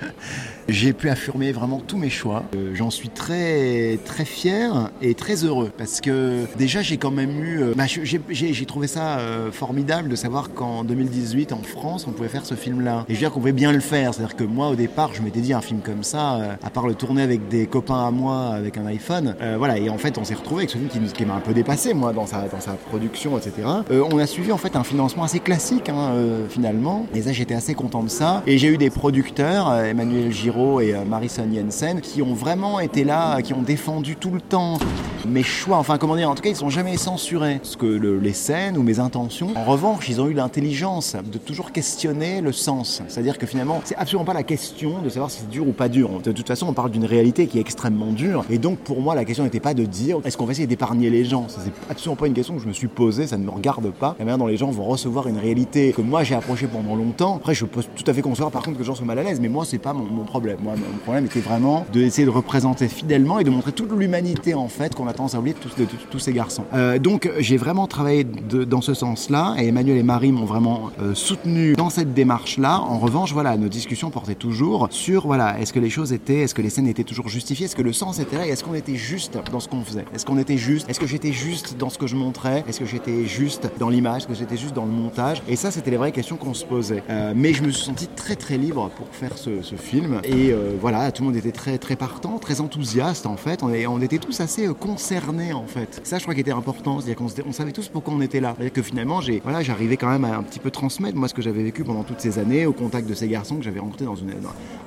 J'ai 0.68 0.92
pu 0.92 1.10
affirmer 1.10 1.52
vraiment 1.52 1.78
tous 1.78 1.98
mes 1.98 2.10
choix. 2.10 2.44
Euh, 2.54 2.74
j'en 2.74 2.90
suis 2.90 3.10
très, 3.10 3.98
très 4.04 4.24
fier 4.24 4.90
et 5.02 5.14
très 5.14 5.44
heureux 5.44 5.70
parce 5.76 6.00
que 6.00 6.46
déjà, 6.56 6.80
j'ai 6.80 6.96
quand 6.96 7.10
même 7.10 7.42
eu. 7.42 7.62
Euh, 7.62 7.74
bah, 7.76 7.84
j'ai 7.86 8.66
trouvé 8.66 8.86
ça 8.86 9.18
euh, 9.18 9.52
formidable 9.52 10.08
de 10.08 10.16
savoir 10.16 10.54
qu'en 10.54 10.84
2018, 10.84 11.52
en 11.52 11.62
France, 11.62 12.06
on 12.08 12.12
pouvait 12.12 12.28
faire 12.28 12.46
ce 12.46 12.54
film-là. 12.54 13.04
Et 13.08 13.12
je 13.12 13.18
veux 13.18 13.20
dire 13.20 13.30
qu'on 13.30 13.40
pouvait 13.40 13.52
bien 13.52 13.72
le 13.72 13.80
faire. 13.80 14.14
C'est-à-dire 14.14 14.36
que 14.36 14.44
moi, 14.44 14.68
au 14.68 14.74
départ, 14.74 15.12
je 15.12 15.20
m'étais 15.20 15.40
dit 15.40 15.52
un 15.52 15.60
film 15.60 15.80
comme 15.80 16.02
ça, 16.02 16.56
à 16.62 16.70
part 16.70 16.86
le 16.86 16.94
tourner 16.94 17.22
avec 17.22 17.48
des 17.48 17.66
copains 17.66 18.06
à 18.06 18.10
moi 18.10 18.54
avec 18.54 18.78
un 18.78 18.86
iPhone, 18.86 19.36
voilà. 19.58 19.78
Et 19.78 19.90
en 19.90 19.98
fait, 19.98 20.16
on 20.18 20.24
s'est 20.24 20.34
retrouvé 20.34 20.62
avec 20.62 20.70
ce 20.70 20.78
film 20.78 20.88
qui 20.88 21.24
m'a 21.26 21.34
un 21.34 21.40
peu 21.40 21.52
dépassé, 21.52 21.83
moi, 21.92 22.12
dans 22.12 22.26
sa, 22.26 22.42
dans 22.48 22.60
sa 22.60 22.72
production, 22.72 23.36
etc. 23.36 23.52
Euh, 23.90 24.02
on 24.10 24.18
a 24.18 24.26
suivi 24.26 24.52
en 24.52 24.56
fait 24.56 24.76
un 24.76 24.84
financement 24.84 25.24
assez 25.24 25.40
classique, 25.40 25.88
hein, 25.88 26.14
finalement. 26.48 27.06
Et 27.14 27.22
ça, 27.22 27.32
j'étais 27.32 27.54
assez 27.54 27.74
content 27.74 28.02
de 28.02 28.08
ça. 28.08 28.42
Et 28.46 28.56
j'ai 28.56 28.68
eu 28.68 28.78
des 28.78 28.90
producteurs, 28.90 29.74
Emmanuel 29.74 30.32
Giraud 30.32 30.80
et 30.80 30.94
Marison 31.06 31.46
Jensen, 31.52 32.00
qui 32.00 32.22
ont 32.22 32.34
vraiment 32.34 32.80
été 32.80 33.04
là, 33.04 33.42
qui 33.42 33.52
ont 33.52 33.62
défendu 33.62 34.16
tout 34.16 34.30
le 34.30 34.40
temps 34.40 34.78
mes 35.26 35.42
choix. 35.42 35.78
Enfin, 35.78 35.98
comment 35.98 36.16
dire 36.16 36.30
En 36.30 36.34
tout 36.34 36.42
cas, 36.42 36.50
ils 36.50 36.56
sont 36.56 36.70
jamais 36.70 36.96
censurés. 36.96 37.60
Ce 37.62 37.76
que 37.76 37.86
le, 37.86 38.18
les 38.18 38.32
scènes 38.32 38.76
ou 38.76 38.82
mes 38.82 38.98
intentions. 38.98 39.50
En 39.56 39.64
revanche, 39.64 40.08
ils 40.08 40.20
ont 40.20 40.28
eu 40.28 40.34
l'intelligence 40.34 41.16
de 41.16 41.38
toujours 41.38 41.72
questionner 41.72 42.40
le 42.40 42.52
sens. 42.52 43.02
C'est-à-dire 43.08 43.38
que 43.38 43.46
finalement, 43.46 43.80
c'est 43.84 43.96
absolument 43.96 44.24
pas 44.24 44.34
la 44.34 44.42
question 44.42 45.00
de 45.02 45.08
savoir 45.08 45.30
si 45.30 45.40
c'est 45.40 45.50
dur 45.50 45.66
ou 45.66 45.72
pas 45.72 45.88
dur. 45.88 46.20
De 46.22 46.32
toute 46.32 46.46
façon, 46.46 46.66
on 46.68 46.72
parle 46.72 46.90
d'une 46.90 47.04
réalité 47.04 47.46
qui 47.46 47.58
est 47.58 47.60
extrêmement 47.60 48.12
dure. 48.12 48.44
Et 48.50 48.58
donc, 48.58 48.78
pour 48.78 49.00
moi, 49.00 49.14
la 49.14 49.24
question 49.24 49.44
n'était 49.44 49.60
pas 49.60 49.74
de 49.74 49.84
dire 49.84 50.18
est-ce 50.24 50.36
qu'on 50.36 50.46
va 50.46 50.52
essayer 50.52 50.66
d'épargner 50.66 51.10
les 51.10 51.24
gens? 51.24 51.46
Absolument 51.90 52.16
pas 52.16 52.26
une 52.26 52.34
question 52.34 52.54
que 52.56 52.62
je 52.62 52.68
me 52.68 52.72
suis 52.72 52.88
posée, 52.88 53.26
ça 53.26 53.36
ne 53.36 53.44
me 53.44 53.50
regarde 53.50 53.90
pas. 53.90 54.16
La 54.18 54.24
manière 54.24 54.38
dont 54.38 54.46
les 54.46 54.56
gens 54.56 54.70
vont 54.70 54.84
recevoir 54.84 55.28
une 55.28 55.38
réalité 55.38 55.92
que 55.92 56.02
moi 56.02 56.24
j'ai 56.24 56.34
approchée 56.34 56.66
pendant 56.66 56.94
longtemps. 56.94 57.36
Après, 57.36 57.54
je 57.54 57.64
peux 57.64 57.82
tout 57.82 58.04
à 58.06 58.14
fait 58.14 58.22
concevoir 58.22 58.50
par 58.50 58.62
contre 58.62 58.76
que 58.76 58.82
les 58.82 58.86
gens 58.86 58.94
soient 58.94 59.06
mal 59.06 59.18
à 59.18 59.22
l'aise, 59.22 59.40
mais 59.40 59.48
moi, 59.48 59.64
c'est 59.64 59.78
pas 59.78 59.92
mon, 59.92 60.24
problème. 60.24 60.58
Moi, 60.62 60.74
mon 60.76 60.98
problème 60.98 61.26
était 61.26 61.40
vraiment 61.40 61.86
d'essayer 61.92 62.24
de 62.24 62.30
représenter 62.30 62.88
fidèlement 62.88 63.38
et 63.38 63.44
de 63.44 63.50
montrer 63.50 63.72
toute 63.72 63.92
l'humanité 63.92 64.54
en 64.54 64.68
fait 64.68 64.94
qu'on 64.94 65.06
a 65.06 65.12
tendance 65.12 65.34
à 65.34 65.38
oublier 65.38 65.54
de 65.54 65.84
tous, 66.10 66.18
ces 66.18 66.32
garçons. 66.32 66.64
Euh, 66.74 66.98
donc, 66.98 67.30
j'ai 67.38 67.56
vraiment 67.56 67.86
travaillé 67.86 68.24
dans 68.24 68.80
ce 68.80 68.94
sens-là 68.94 69.54
et 69.58 69.68
Emmanuel 69.68 69.98
et 69.98 70.02
Marie 70.02 70.32
m'ont 70.32 70.44
vraiment 70.44 70.90
euh, 71.00 71.14
soutenu 71.14 71.74
dans 71.74 71.90
cette 71.90 72.14
démarche-là. 72.14 72.80
En 72.80 72.98
revanche, 72.98 73.32
voilà, 73.32 73.56
nos 73.56 73.68
discussions 73.68 74.10
portaient 74.10 74.34
toujours 74.34 74.88
sur, 74.90 75.26
voilà, 75.26 75.60
est-ce 75.60 75.72
que 75.72 75.80
les 75.80 75.90
choses 75.90 76.12
étaient, 76.12 76.40
est-ce 76.40 76.54
que 76.54 76.62
les 76.62 76.70
scènes 76.70 76.86
étaient 76.86 77.04
toujours 77.04 77.28
justifiées, 77.28 77.66
est-ce 77.66 77.76
que 77.76 77.82
le 77.82 77.92
sens 77.92 78.18
était 78.18 78.38
là, 78.38 78.46
et 78.46 78.50
est-ce 78.50 78.64
qu'on 78.64 78.74
était 78.74 78.96
juste 78.96 79.38
dans 79.52 79.60
ce 79.60 79.68
qu'on 79.68 79.82
faisait? 79.82 80.04
Est-ce 80.14 80.24
qu'on 80.24 80.38
était 80.38 80.56
juste? 80.56 80.88
Est-ce 80.88 81.00
que 81.00 81.06
j'étais 81.06 81.32
juste 81.32 81.63
dans 81.72 81.90
ce 81.90 81.98
que 81.98 82.06
je 82.06 82.16
montrais 82.16 82.64
Est-ce 82.68 82.80
que 82.80 82.86
j'étais 82.86 83.24
juste 83.24 83.70
dans 83.78 83.88
l'image? 83.88 84.22
Est-ce 84.22 84.28
que 84.28 84.34
j'étais 84.34 84.56
juste 84.56 84.74
dans 84.74 84.84
le 84.84 84.90
montage? 84.90 85.42
Et 85.48 85.56
ça, 85.56 85.70
c'était 85.70 85.90
les 85.90 85.96
vraies 85.96 86.12
questions 86.12 86.36
qu'on 86.36 86.54
se 86.54 86.64
posait. 86.64 87.02
Euh, 87.10 87.32
mais 87.34 87.52
je 87.52 87.62
me 87.62 87.70
suis 87.70 87.84
senti 87.84 88.06
très 88.06 88.36
très 88.36 88.56
libre 88.56 88.90
pour 88.96 89.06
faire 89.08 89.36
ce, 89.36 89.50
film. 89.76 90.20
Et 90.24 90.52
euh, 90.52 90.72
voilà, 90.80 91.10
tout 91.10 91.22
le 91.22 91.28
monde 91.28 91.36
était 91.36 91.50
très 91.50 91.78
très 91.78 91.96
partant, 91.96 92.38
très 92.38 92.60
enthousiaste 92.60 93.26
en 93.26 93.36
fait. 93.36 93.62
On, 93.62 93.72
on 93.88 94.00
était 94.00 94.18
tous 94.18 94.40
assez 94.40 94.66
euh, 94.66 94.74
concernés 94.74 95.52
en 95.52 95.66
fait. 95.66 96.00
Ça, 96.04 96.18
je 96.18 96.22
crois, 96.22 96.34
qui 96.34 96.40
était 96.40 96.52
important. 96.52 97.00
C'est-à-dire 97.00 97.16
qu'on 97.16 97.48
on 97.48 97.52
savait 97.52 97.72
tous 97.72 97.88
pourquoi 97.88 98.14
on 98.14 98.20
était 98.20 98.40
là. 98.40 98.54
C'est-à-dire 98.56 98.72
que 98.72 98.82
finalement, 98.82 99.20
j'ai, 99.20 99.40
voilà, 99.40 99.62
j'arrivais 99.62 99.96
quand 99.96 100.08
même 100.08 100.24
à 100.24 100.36
un 100.36 100.42
petit 100.42 100.60
peu 100.60 100.70
transmettre 100.70 101.16
moi 101.16 101.28
ce 101.28 101.34
que 101.34 101.42
j'avais 101.42 101.62
vécu 101.62 101.84
pendant 101.84 102.04
toutes 102.04 102.20
ces 102.20 102.38
années 102.38 102.66
au 102.66 102.72
contact 102.72 103.08
de 103.08 103.14
ces 103.14 103.28
garçons 103.28 103.56
que 103.56 103.62
j'avais 103.62 103.80
rencontrés 103.80 104.04
dans, 104.04 104.14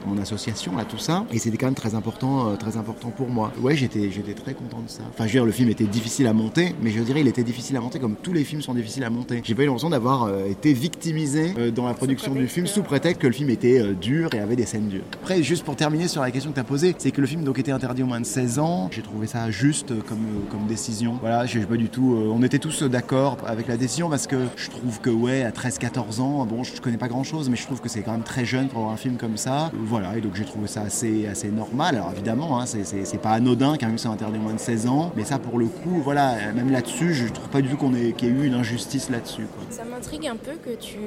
mon 0.05 0.17
association, 0.21 0.75
là, 0.77 0.85
tout 0.85 0.97
ça. 0.97 1.25
Et 1.31 1.39
c'était 1.39 1.57
quand 1.57 1.67
même 1.67 1.75
très 1.75 1.95
important, 1.95 2.55
très 2.55 2.77
important 2.77 3.09
pour 3.09 3.29
moi. 3.29 3.51
Ouais, 3.61 3.75
j'étais, 3.75 4.09
j'étais 4.09 4.33
très 4.33 4.53
content 4.53 4.79
de 4.79 4.89
ça. 4.89 5.01
Enfin, 5.09 5.27
je 5.27 5.33
veux 5.33 5.39
dire, 5.39 5.45
le 5.45 5.51
film 5.51 5.69
était 5.69 5.85
difficile 5.85 6.27
à 6.27 6.33
monter, 6.33 6.66
mais 6.81 6.91
je 6.91 7.01
dirais, 7.01 7.21
il 7.21 7.27
était 7.27 7.43
difficile 7.43 7.77
à 7.77 7.81
monter 7.81 7.99
comme 7.99 8.15
tous 8.15 8.33
les 8.33 8.43
films 8.43 8.61
sont 8.61 8.73
difficiles 8.73 9.03
à 9.03 9.09
monter. 9.09 9.41
J'ai 9.43 9.55
pas 9.55 9.63
eu 9.63 9.65
l'impression 9.65 9.89
d'avoir 9.89 10.23
euh, 10.23 10.45
été 10.45 10.73
victimisé 10.73 11.53
euh, 11.57 11.71
dans 11.71 11.87
la 11.87 11.93
production 11.93 12.33
du 12.33 12.47
film 12.47 12.67
sous 12.67 12.83
prétexte 12.83 13.21
que 13.21 13.27
le 13.27 13.33
film 13.33 13.49
était 13.49 13.93
dur 13.93 14.29
et 14.33 14.39
avait 14.39 14.55
des 14.55 14.65
scènes 14.65 14.87
dures. 14.87 15.03
Après, 15.21 15.43
juste 15.43 15.63
pour 15.63 15.75
terminer 15.75 16.07
sur 16.07 16.21
la 16.21 16.31
question 16.31 16.51
que 16.51 16.55
tu 16.55 16.61
as 16.61 16.65
posée, 16.65 16.95
c'est 16.97 17.11
que 17.11 17.21
le 17.21 17.27
film 17.27 17.43
donc 17.43 17.59
était 17.59 17.71
interdit 17.71 18.03
au 18.03 18.07
moins 18.07 18.19
de 18.19 18.25
16 18.25 18.59
ans. 18.59 18.89
J'ai 18.91 19.01
trouvé 19.01 19.27
ça 19.27 19.49
juste 19.51 19.89
comme, 20.03 20.25
comme 20.49 20.67
décision. 20.67 21.17
Voilà, 21.21 21.45
j'ai 21.45 21.61
pas 21.61 21.77
du 21.77 21.89
tout. 21.89 22.17
on 22.31 22.41
était 22.43 22.59
tous 22.59 22.83
d'accord 22.83 23.37
avec 23.45 23.67
la 23.67 23.77
décision 23.77 24.09
parce 24.09 24.27
que 24.27 24.37
je 24.55 24.69
trouve 24.69 24.99
que 25.01 25.09
ouais, 25.09 25.43
à 25.43 25.51
13-14 25.51 26.21
ans, 26.21 26.45
bon, 26.45 26.63
je 26.63 26.79
connais 26.81 26.97
pas 26.97 27.07
grand 27.07 27.23
chose, 27.23 27.49
mais 27.49 27.55
je 27.55 27.63
trouve 27.63 27.81
que 27.81 27.89
c'est 27.89 28.01
quand 28.01 28.11
même 28.11 28.23
très 28.23 28.45
jeune 28.45 28.67
pour 28.67 28.79
avoir 28.79 28.93
un 28.93 28.97
film 28.97 29.17
comme 29.17 29.37
ça. 29.37 29.71
Voilà, 29.73 30.17
et 30.17 30.21
donc 30.21 30.35
j'ai 30.35 30.45
trouvé 30.45 30.67
ça 30.67 30.81
assez, 30.81 31.27
assez 31.27 31.49
normal. 31.49 31.95
Alors 31.95 32.11
évidemment, 32.13 32.59
hein, 32.59 32.65
c'est 32.65 33.21
pas 33.21 33.31
anodin 33.31 33.77
qu'un 33.77 33.87
film 33.87 33.97
soit 33.97 34.11
interdit 34.11 34.39
moins 34.39 34.53
de 34.53 34.59
16 34.59 34.87
ans, 34.87 35.11
mais 35.15 35.23
ça 35.23 35.39
pour 35.39 35.59
le 35.59 35.65
coup, 35.65 36.01
voilà, 36.03 36.35
même 36.57 36.71
là-dessus, 36.71 37.13
je 37.13 37.27
trouve 37.31 37.49
pas 37.49 37.61
du 37.61 37.69
tout 37.69 37.77
qu'on 37.77 37.93
ait, 37.93 38.13
qu'il 38.13 38.29
y 38.29 38.31
ait 38.31 38.33
eu 38.33 38.47
une 38.47 38.55
injustice 38.55 39.09
là-dessus. 39.09 39.45
Ça 39.69 39.83
m'intrigue 39.85 40.25
un 40.27 40.35
peu 40.35 40.53
que 40.53 40.75
tu 40.75 40.97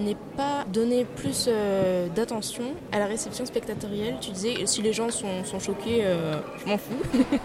n'aies 0.00 0.16
pas 0.36 0.64
donné 0.72 1.04
plus 1.04 1.46
euh, 1.48 2.08
d'attention 2.08 2.64
à 2.92 2.98
la 2.98 3.06
réception 3.06 3.44
spectatorielle. 3.44 4.16
Tu 4.20 4.30
disais, 4.30 4.54
si 4.64 4.80
les 4.80 4.94
gens 4.94 5.10
sont, 5.10 5.44
sont 5.44 5.60
choqués, 5.60 6.00
euh, 6.02 6.36
je 6.64 6.70
m'en 6.70 6.78
fous. 6.78 6.94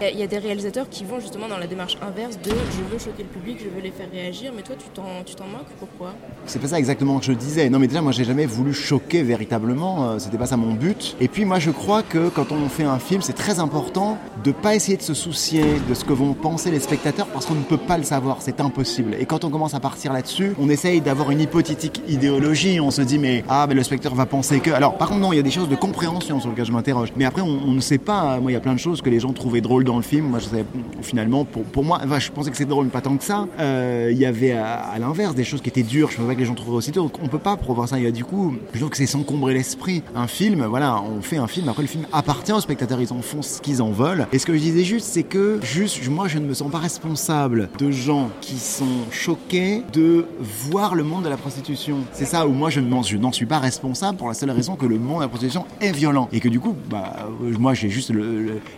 Il 0.00 0.18
y 0.18 0.22
a 0.22 0.26
des 0.26 0.38
réalisateurs 0.38 0.88
qui 0.88 1.04
vont 1.04 1.20
justement 1.20 1.46
dans 1.46 1.58
la 1.58 1.66
démarche 1.66 1.98
inverse 2.00 2.38
de 2.42 2.50
je 2.50 2.82
veux 2.90 2.98
choquer 2.98 3.22
le 3.22 3.28
public, 3.28 3.58
je 3.62 3.68
veux 3.68 3.82
les 3.82 3.90
faire 3.90 4.10
réagir, 4.10 4.52
mais 4.56 4.62
toi 4.62 4.76
tu 4.78 4.88
t'en 4.88 5.02
moques, 5.46 5.66
pourquoi? 5.78 6.14
C'est 6.46 6.58
pas 6.58 6.68
ça 6.68 6.78
exactement 6.78 7.18
que 7.18 7.26
je 7.26 7.32
disais. 7.32 7.68
Non 7.68 7.78
mais 7.78 7.86
déjà 7.86 8.00
moi 8.00 8.12
j'ai 8.12 8.24
jamais 8.24 8.46
voulu 8.46 8.72
choquer 8.72 9.22
véritablement, 9.22 10.10
euh, 10.10 10.18
c'était 10.18 10.38
pas 10.38 10.46
ça 10.46 10.56
mon 10.56 10.72
but. 10.72 11.16
Et 11.20 11.28
puis 11.28 11.44
moi 11.44 11.58
je 11.58 11.70
crois 11.70 12.02
que 12.02 12.28
quand 12.30 12.50
on 12.50 12.68
fait 12.68 12.84
un 12.84 12.98
film, 12.98 13.20
c'est 13.20 13.32
très 13.34 13.58
important 13.60 14.18
de 14.42 14.52
pas 14.52 14.74
essayer 14.74 14.96
de 14.96 15.02
se 15.02 15.14
soucier 15.14 15.64
de 15.88 15.94
ce 15.94 16.04
que 16.04 16.12
vont 16.12 16.32
penser 16.32 16.70
les 16.70 16.80
spectateurs 16.80 17.26
parce 17.26 17.41
qu'on 17.46 17.54
ne 17.54 17.62
peut 17.62 17.76
pas 17.76 17.98
le 17.98 18.04
savoir, 18.04 18.38
c'est 18.40 18.60
impossible. 18.60 19.14
Et 19.18 19.26
quand 19.26 19.44
on 19.44 19.50
commence 19.50 19.74
à 19.74 19.80
partir 19.80 20.12
là-dessus, 20.12 20.54
on 20.60 20.68
essaye 20.68 21.00
d'avoir 21.00 21.30
une 21.30 21.40
hypothétique 21.40 22.02
idéologie, 22.08 22.80
on 22.80 22.90
se 22.90 23.02
dit 23.02 23.18
mais 23.18 23.44
ah 23.48 23.66
mais 23.68 23.74
le 23.74 23.82
spectateur 23.82 24.14
va 24.14 24.26
penser 24.26 24.60
que. 24.60 24.70
Alors 24.70 24.98
par 24.98 25.08
contre 25.08 25.20
non, 25.20 25.32
il 25.32 25.36
y 25.36 25.40
a 25.40 25.42
des 25.42 25.50
choses 25.50 25.68
de 25.68 25.76
compréhension 25.76 26.40
sur 26.40 26.50
lesquelles 26.50 26.66
je 26.66 26.72
m'interroge. 26.72 27.12
Mais 27.16 27.24
après 27.24 27.42
on, 27.42 27.72
ne 27.72 27.80
sait 27.80 27.98
pas. 27.98 28.38
Moi 28.40 28.50
il 28.50 28.54
y 28.54 28.56
a 28.56 28.60
plein 28.60 28.74
de 28.74 28.78
choses 28.78 29.02
que 29.02 29.10
les 29.10 29.20
gens 29.20 29.32
trouvaient 29.32 29.60
drôles 29.60 29.84
dans 29.84 29.96
le 29.96 30.02
film. 30.02 30.26
Moi 30.26 30.38
je 30.38 30.46
sais 30.46 30.64
finalement 31.02 31.44
pour, 31.44 31.64
pour 31.64 31.84
moi, 31.84 32.00
je 32.18 32.30
pensais 32.30 32.50
que 32.50 32.56
c'était 32.56 32.70
drôle, 32.70 32.86
mais 32.86 32.90
pas 32.90 33.00
tant 33.00 33.16
que 33.16 33.24
ça. 33.24 33.46
Euh, 33.58 34.10
il 34.12 34.18
y 34.18 34.26
avait 34.26 34.52
à, 34.52 34.98
l'inverse 34.98 35.34
des 35.34 35.44
choses 35.44 35.60
qui 35.60 35.68
étaient 35.68 35.82
dures. 35.82 36.10
Je 36.10 36.16
pensais 36.16 36.28
pas 36.28 36.34
que 36.34 36.40
les 36.40 36.46
gens 36.46 36.54
trouveraient 36.54 36.78
aussi 36.78 36.90
dur. 36.90 37.04
Donc 37.04 37.18
on 37.22 37.28
peut 37.28 37.38
pas 37.38 37.56
prévoir 37.56 37.88
ça. 37.88 37.98
Il 37.98 38.04
y 38.04 38.08
a 38.08 38.10
du 38.10 38.24
coup, 38.24 38.54
je 38.72 38.78
trouve 38.78 38.90
que 38.90 38.96
c'est 38.96 39.06
s'encombrer 39.06 39.54
l'esprit. 39.54 40.02
Un 40.14 40.26
film, 40.26 40.64
voilà, 40.64 41.02
on 41.02 41.22
fait 41.22 41.38
un 41.38 41.46
film. 41.46 41.68
Après 41.68 41.82
le 41.82 41.88
film 41.88 42.06
appartient 42.12 42.52
aux 42.52 42.60
spectateurs. 42.60 43.00
Ils 43.00 43.12
en 43.12 43.22
font 43.22 43.42
ce 43.42 43.60
qu'ils 43.60 43.82
en 43.82 43.90
veulent. 43.90 44.26
Et 44.32 44.38
ce 44.38 44.46
que 44.46 44.54
je 44.54 44.58
disais 44.58 44.84
juste, 44.84 45.06
c'est 45.06 45.22
que 45.22 45.60
juste 45.62 46.08
moi 46.08 46.28
je 46.28 46.38
ne 46.38 46.46
me 46.46 46.54
sens 46.54 46.70
pas 46.70 46.78
responsable 46.78 47.31
de 47.32 47.90
gens 47.90 48.28
qui 48.42 48.58
sont 48.58 49.10
choqués 49.10 49.82
de 49.92 50.26
voir 50.40 50.94
le 50.94 51.02
monde 51.02 51.24
de 51.24 51.30
la 51.30 51.38
prostitution. 51.38 51.98
C'est 52.12 52.26
ça 52.26 52.46
où 52.46 52.52
moi 52.52 52.68
je 52.68 52.80
n'en 52.80 53.32
suis 53.32 53.46
pas 53.46 53.58
responsable 53.58 54.18
pour 54.18 54.28
la 54.28 54.34
seule 54.34 54.50
raison 54.50 54.76
que 54.76 54.84
le 54.84 54.98
monde 54.98 55.18
de 55.18 55.22
la 55.22 55.28
prostitution 55.28 55.64
est 55.80 55.92
violent 55.92 56.28
et 56.30 56.40
que 56.40 56.48
du 56.50 56.60
coup, 56.60 56.76
bah, 56.90 57.30
moi 57.58 57.72
j'ai 57.72 57.88
juste 57.88 58.12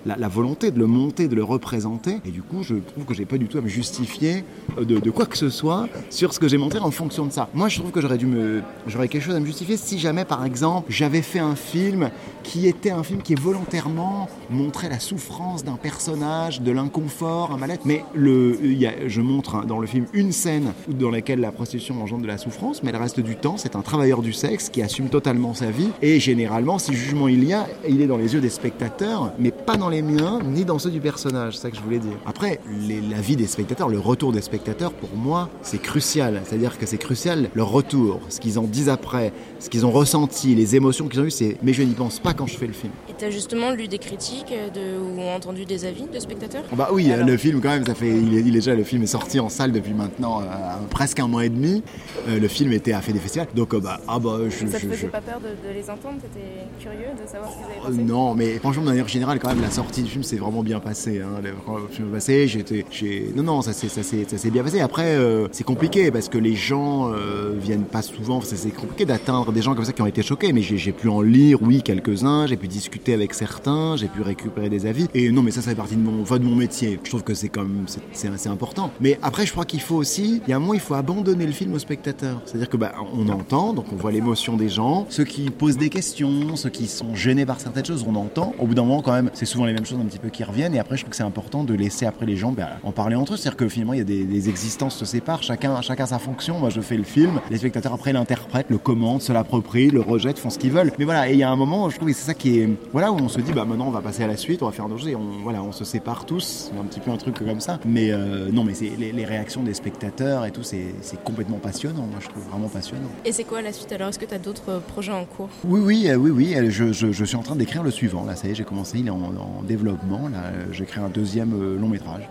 la, 0.06 0.28
volonté 0.28 0.70
de 0.70 0.78
le 0.78 0.86
monter, 0.86 1.26
de 1.26 1.34
le 1.34 1.42
représenter. 1.42 2.18
Et 2.24 2.30
du 2.30 2.42
coup, 2.42 2.62
je 2.62 2.76
trouve 2.76 3.04
que 3.04 3.14
j'ai 3.14 3.24
pas 3.24 3.38
du 3.38 3.48
tout 3.48 3.58
à 3.58 3.60
me 3.60 3.68
justifier 3.68 4.44
de, 4.78 5.00
de 5.00 5.10
quoi 5.10 5.26
que 5.26 5.36
ce 5.36 5.50
soit 5.50 5.88
sur 6.10 6.32
ce 6.32 6.38
que 6.38 6.46
j'ai 6.46 6.58
montré 6.58 6.78
en 6.78 6.92
fonction 6.92 7.26
de 7.26 7.32
ça. 7.32 7.48
Moi, 7.54 7.68
je 7.68 7.80
trouve 7.80 7.90
que 7.90 8.00
j'aurais 8.00 8.18
dû 8.18 8.26
me, 8.26 8.62
j'aurais 8.86 9.08
quelque 9.08 9.24
chose 9.24 9.34
à 9.34 9.40
me 9.40 9.46
justifier 9.46 9.76
si 9.76 9.98
jamais, 9.98 10.24
par 10.24 10.44
exemple, 10.44 10.86
j'avais 10.90 11.22
fait 11.22 11.40
un 11.40 11.56
film 11.56 12.10
qui 12.44 12.68
était 12.68 12.90
un 12.90 13.02
film 13.02 13.20
qui 13.22 13.34
volontairement 13.34 14.28
montrait 14.50 14.88
la 14.88 15.00
souffrance 15.00 15.64
d'un 15.64 15.76
personnage, 15.76 16.60
de 16.60 16.70
l'inconfort, 16.70 17.50
un 17.52 17.56
mal-être. 17.56 17.84
Mais 17.84 18.04
le, 18.14 18.33
y 18.62 18.86
a- 18.86 19.06
je 19.08 19.20
montre 19.20 19.56
hein, 19.56 19.64
dans 19.66 19.78
le 19.78 19.86
film 19.86 20.06
une 20.12 20.32
scène 20.32 20.72
dans 20.88 21.10
laquelle 21.10 21.40
la 21.40 21.52
prostitution 21.52 22.00
engendre 22.02 22.22
de 22.22 22.26
la 22.28 22.38
souffrance, 22.38 22.82
mais 22.82 22.92
le 22.92 22.98
reste 22.98 23.20
du 23.20 23.36
temps, 23.36 23.56
c'est 23.56 23.76
un 23.76 23.82
travailleur 23.82 24.22
du 24.22 24.32
sexe 24.32 24.68
qui 24.68 24.82
assume 24.82 25.08
totalement 25.08 25.54
sa 25.54 25.70
vie. 25.70 25.88
Et 26.02 26.20
généralement, 26.20 26.78
si 26.78 26.92
jugement 26.94 27.28
il 27.28 27.44
y 27.44 27.52
a, 27.52 27.66
il 27.88 28.00
est 28.00 28.06
dans 28.06 28.16
les 28.16 28.34
yeux 28.34 28.40
des 28.40 28.50
spectateurs, 28.50 29.32
mais 29.38 29.50
pas 29.50 29.76
dans 29.76 29.88
les 29.88 30.02
miens, 30.02 30.40
ni 30.44 30.64
dans 30.64 30.78
ceux 30.78 30.90
du 30.90 31.00
personnage. 31.00 31.56
C'est 31.56 31.62
ça 31.62 31.70
que 31.70 31.76
je 31.76 31.82
voulais 31.82 31.98
dire. 31.98 32.16
Après, 32.26 32.60
les- 32.88 33.00
la 33.00 33.20
vie 33.20 33.36
des 33.36 33.46
spectateurs, 33.46 33.88
le 33.88 33.98
retour 33.98 34.32
des 34.32 34.40
spectateurs, 34.42 34.92
pour 34.92 35.10
moi, 35.16 35.48
c'est 35.62 35.80
crucial. 35.80 36.40
C'est-à-dire 36.44 36.78
que 36.78 36.86
c'est 36.86 36.98
crucial 36.98 37.48
leur 37.54 37.70
retour, 37.70 38.20
ce 38.28 38.40
qu'ils 38.40 38.58
en 38.58 38.64
disent 38.64 38.88
après, 38.88 39.32
ce 39.60 39.68
qu'ils 39.68 39.86
ont 39.86 39.90
ressenti, 39.90 40.54
les 40.54 40.76
émotions 40.76 41.08
qu'ils 41.08 41.20
ont 41.20 41.24
eues. 41.24 41.30
C'est, 41.30 41.56
mais 41.62 41.72
je 41.72 41.82
n'y 41.82 41.94
pense 41.94 42.18
pas 42.20 42.32
quand 42.34 42.46
je 42.46 42.56
fais 42.56 42.66
le 42.66 42.72
film. 42.72 42.92
Et 43.08 43.12
t'as 43.16 43.30
justement 43.30 43.70
lu 43.72 43.88
des 43.88 43.98
critiques 43.98 44.52
euh, 44.52 44.68
de, 44.70 44.98
ou 44.98 45.20
entendu 45.34 45.64
des 45.64 45.84
avis 45.84 46.04
de 46.12 46.18
spectateurs? 46.18 46.64
Bah 46.76 46.88
oui, 46.92 47.10
Alors. 47.10 47.26
le 47.26 47.36
film 47.36 47.60
quand 47.60 47.70
même, 47.70 47.84
ça 47.86 47.94
fait, 47.94 48.10
il 48.26 48.34
est, 48.36 48.40
il 48.40 48.48
est 48.48 48.52
déjà, 48.52 48.74
le 48.74 48.84
film 48.84 49.02
est 49.02 49.06
sorti 49.06 49.40
en 49.40 49.48
salle 49.48 49.72
depuis 49.72 49.92
maintenant 49.92 50.40
euh, 50.40 50.44
presque 50.90 51.20
un 51.20 51.28
mois 51.28 51.44
et 51.44 51.48
demi. 51.48 51.82
Euh, 52.28 52.38
le 52.38 52.48
film 52.48 52.72
était 52.72 52.92
a 52.92 53.00
fait 53.00 53.12
des 53.12 53.18
festivals, 53.18 53.48
donc 53.54 53.74
euh, 53.74 53.80
bah 53.80 54.00
ah 54.08 54.18
bah 54.18 54.38
je, 54.48 54.66
Ça 54.66 54.78
te 54.78 54.86
faisait 54.86 54.96
je- 54.96 55.06
pas 55.06 55.20
peur 55.20 55.40
de, 55.40 55.68
de 55.68 55.74
les 55.74 55.90
entendre? 55.90 56.16
T'étais 56.20 56.66
curieux 56.80 57.10
de 57.22 57.28
savoir 57.28 57.50
ce 57.50 57.56
qu'ils 57.56 57.64
avaient 57.64 57.96
pensé? 57.96 58.02
Non, 58.02 58.34
mais 58.34 58.58
franchement, 58.58 58.82
de 58.82 58.88
manière 58.88 59.08
générale, 59.08 59.38
quand 59.38 59.48
même, 59.48 59.60
la 59.62 59.70
sortie 59.70 60.02
du 60.02 60.10
film 60.10 60.22
s'est 60.22 60.36
vraiment 60.36 60.62
bien 60.62 60.80
passée. 60.80 61.20
Hein. 61.20 61.40
Le, 61.42 61.52
film 61.90 62.08
est 62.08 62.12
passé, 62.12 62.48
j'étais, 62.48 62.84
j'ai, 62.90 63.32
non, 63.34 63.42
non, 63.42 63.62
ça 63.62 63.72
s'est, 63.72 64.50
bien 64.50 64.62
passé. 64.62 64.80
Après, 64.80 65.18
c'est 65.52 65.64
compliqué 65.64 66.10
parce 66.10 66.28
que 66.28 66.38
les 66.38 66.54
gens 66.54 67.10
viennent 67.58 67.84
pas 67.84 68.02
souvent. 68.02 68.40
C'est, 68.42 68.70
compliqué 68.74 69.04
d'atteindre 69.04 69.52
des 69.52 69.62
gens 69.62 69.74
comme 69.74 69.84
ça 69.84 69.92
qui 69.92 70.02
ont 70.02 70.06
été 70.06 70.22
choqués. 70.22 70.52
Mais 70.52 70.62
j'ai, 70.62 70.78
j'ai 70.78 70.92
pu 70.92 71.08
en 71.08 71.20
lire, 71.20 71.58
oui, 71.62 71.82
quelques-uns. 71.82 72.46
J'ai 72.46 72.56
pu 72.56 72.68
discuter 72.68 73.14
avec 73.14 73.34
certains. 73.34 73.96
J'ai 73.96 74.08
pu 74.08 74.22
récupérer 74.22 74.68
des 74.68 74.86
avis. 74.86 75.08
Et 75.14 75.30
non, 75.30 75.42
mais 75.42 75.50
ça, 75.50 75.62
ça 75.62 75.70
fait 75.70 75.76
partie 75.76 75.96
de 75.96 76.02
mon, 76.02 76.22
enfin, 76.22 76.38
de 76.38 76.44
mon 76.44 76.54
métier. 76.56 76.98
Je 77.02 77.08
trouve 77.08 77.22
que 77.22 77.34
c'est 77.34 77.48
comme, 77.48 77.84
c'est, 77.86 78.00
c'est 78.14 78.28
assez 78.28 78.48
important. 78.48 78.90
Mais 79.00 79.18
après, 79.22 79.46
je 79.46 79.52
crois 79.52 79.64
qu'il 79.64 79.80
faut 79.80 79.96
aussi, 79.96 80.40
il 80.46 80.50
y 80.50 80.52
a 80.52 80.56
un 80.56 80.60
moment, 80.60 80.74
il 80.74 80.80
faut 80.80 80.94
abandonner 80.94 81.46
le 81.46 81.52
film 81.52 81.74
au 81.74 81.78
spectateur. 81.78 82.40
C'est-à-dire 82.44 82.68
que 82.68 82.76
bah, 82.76 82.92
on 83.14 83.28
entend, 83.28 83.72
donc 83.72 83.86
on 83.92 83.96
voit 83.96 84.12
l'émotion 84.12 84.56
des 84.56 84.68
gens, 84.68 85.06
ceux 85.08 85.24
qui 85.24 85.50
posent 85.50 85.76
des 85.76 85.90
questions, 85.90 86.56
ceux 86.56 86.70
qui 86.70 86.86
sont 86.86 87.14
gênés 87.14 87.46
par 87.46 87.60
certaines 87.60 87.84
choses, 87.84 88.04
on 88.08 88.14
entend. 88.14 88.54
Au 88.58 88.66
bout 88.66 88.74
d'un 88.74 88.84
moment, 88.84 89.02
quand 89.02 89.12
même, 89.12 89.30
c'est 89.34 89.46
souvent 89.46 89.66
les 89.66 89.72
mêmes 89.72 89.86
choses 89.86 89.98
un 90.00 90.06
petit 90.06 90.18
peu 90.18 90.28
qui 90.28 90.44
reviennent. 90.44 90.74
Et 90.74 90.78
après, 90.78 90.96
je 90.96 91.02
trouve 91.02 91.10
que 91.10 91.16
c'est 91.16 91.22
important 91.22 91.64
de 91.64 91.74
laisser 91.74 92.06
après 92.06 92.26
les 92.26 92.36
gens 92.36 92.52
bah, 92.52 92.70
en 92.82 92.92
parler 92.92 93.16
entre 93.16 93.34
eux. 93.34 93.36
C'est-à-dire 93.36 93.56
que 93.56 93.68
finalement, 93.68 93.92
il 93.92 93.98
y 93.98 94.02
a 94.02 94.04
des, 94.04 94.24
des 94.24 94.48
existences 94.48 94.96
se 94.96 95.04
séparent, 95.04 95.42
chacun, 95.42 95.80
chacun 95.82 96.06
sa 96.06 96.18
fonction. 96.18 96.58
Moi, 96.58 96.70
je 96.70 96.80
fais 96.80 96.96
le 96.96 97.04
film, 97.04 97.40
les 97.50 97.58
spectateurs 97.58 97.92
après 97.92 98.12
l'interprètent, 98.12 98.70
le 98.70 98.78
commentent, 98.78 99.22
se 99.22 99.32
l'approprient, 99.32 99.90
le 99.90 100.00
rejettent, 100.00 100.38
font 100.38 100.50
ce 100.50 100.58
qu'ils 100.58 100.72
veulent. 100.72 100.92
Mais 100.98 101.04
voilà, 101.04 101.28
et 101.28 101.32
il 101.32 101.38
y 101.38 101.42
a 101.42 101.50
un 101.50 101.56
moment, 101.56 101.88
je 101.90 101.96
trouve 101.96 102.08
c'est 102.08 102.26
ça 102.26 102.34
qui 102.34 102.60
est, 102.60 102.68
voilà, 102.92 103.12
où 103.12 103.16
on 103.16 103.28
se 103.28 103.40
dit, 103.40 103.52
bah 103.52 103.64
maintenant, 103.64 103.86
on 103.88 103.90
va 103.90 104.00
passer 104.00 104.22
à 104.22 104.26
la 104.26 104.36
suite, 104.36 104.62
on 104.62 104.66
va 104.66 104.72
faire 104.72 104.88
d'autres 104.88 105.00
choses. 105.00 105.10
Et 105.10 105.16
on, 105.16 105.42
voilà, 105.42 105.62
on 105.62 105.72
se 105.72 105.84
sépare 105.84 106.26
tous, 106.26 106.70
un 106.78 106.84
petit 106.84 107.00
peu 107.00 107.10
un 107.10 107.16
truc 107.16 107.38
comme 107.38 107.60
ça. 107.60 107.78
Mais 107.84 108.03
euh, 108.12 108.50
non, 108.52 108.64
mais 108.64 108.74
c'est 108.74 108.90
les, 108.98 109.12
les 109.12 109.24
réactions 109.24 109.62
des 109.62 109.74
spectateurs 109.74 110.44
et 110.46 110.50
tout, 110.50 110.62
c'est 110.62 110.94
complètement 111.24 111.58
passionnant. 111.58 112.02
Moi, 112.06 112.18
je 112.20 112.28
trouve 112.28 112.42
vraiment 112.44 112.68
passionnant. 112.68 113.08
Et 113.24 113.32
c'est 113.32 113.44
quoi 113.44 113.62
la 113.62 113.72
suite 113.72 113.92
alors? 113.92 114.08
Est-ce 114.08 114.18
que 114.18 114.24
t'as 114.24 114.38
d'autres 114.38 114.68
euh, 114.70 114.78
projets 114.80 115.12
en 115.12 115.24
cours? 115.24 115.48
Oui, 115.64 115.80
oui, 115.84 116.08
euh, 116.08 116.16
oui, 116.16 116.30
oui. 116.30 116.54
Je, 116.70 116.92
je- 116.92 117.12
je 117.12 117.24
suis 117.24 117.36
en 117.36 117.42
train 117.42 117.56
d'écrire 117.56 117.82
le 117.82 117.90
suivant. 117.90 118.24
Là, 118.24 118.36
ça 118.36 118.48
y 118.48 118.50
est, 118.50 118.54
j'ai 118.54 118.64
commencé. 118.64 118.98
Il 118.98 119.06
est 119.06 119.10
en, 119.10 119.20
en 119.22 119.62
développement. 119.62 120.28
Là, 120.28 120.50
j'écris 120.72 121.00
un 121.00 121.08
deuxième 121.08 121.52
long 121.78 121.88
métrage. 121.88 122.28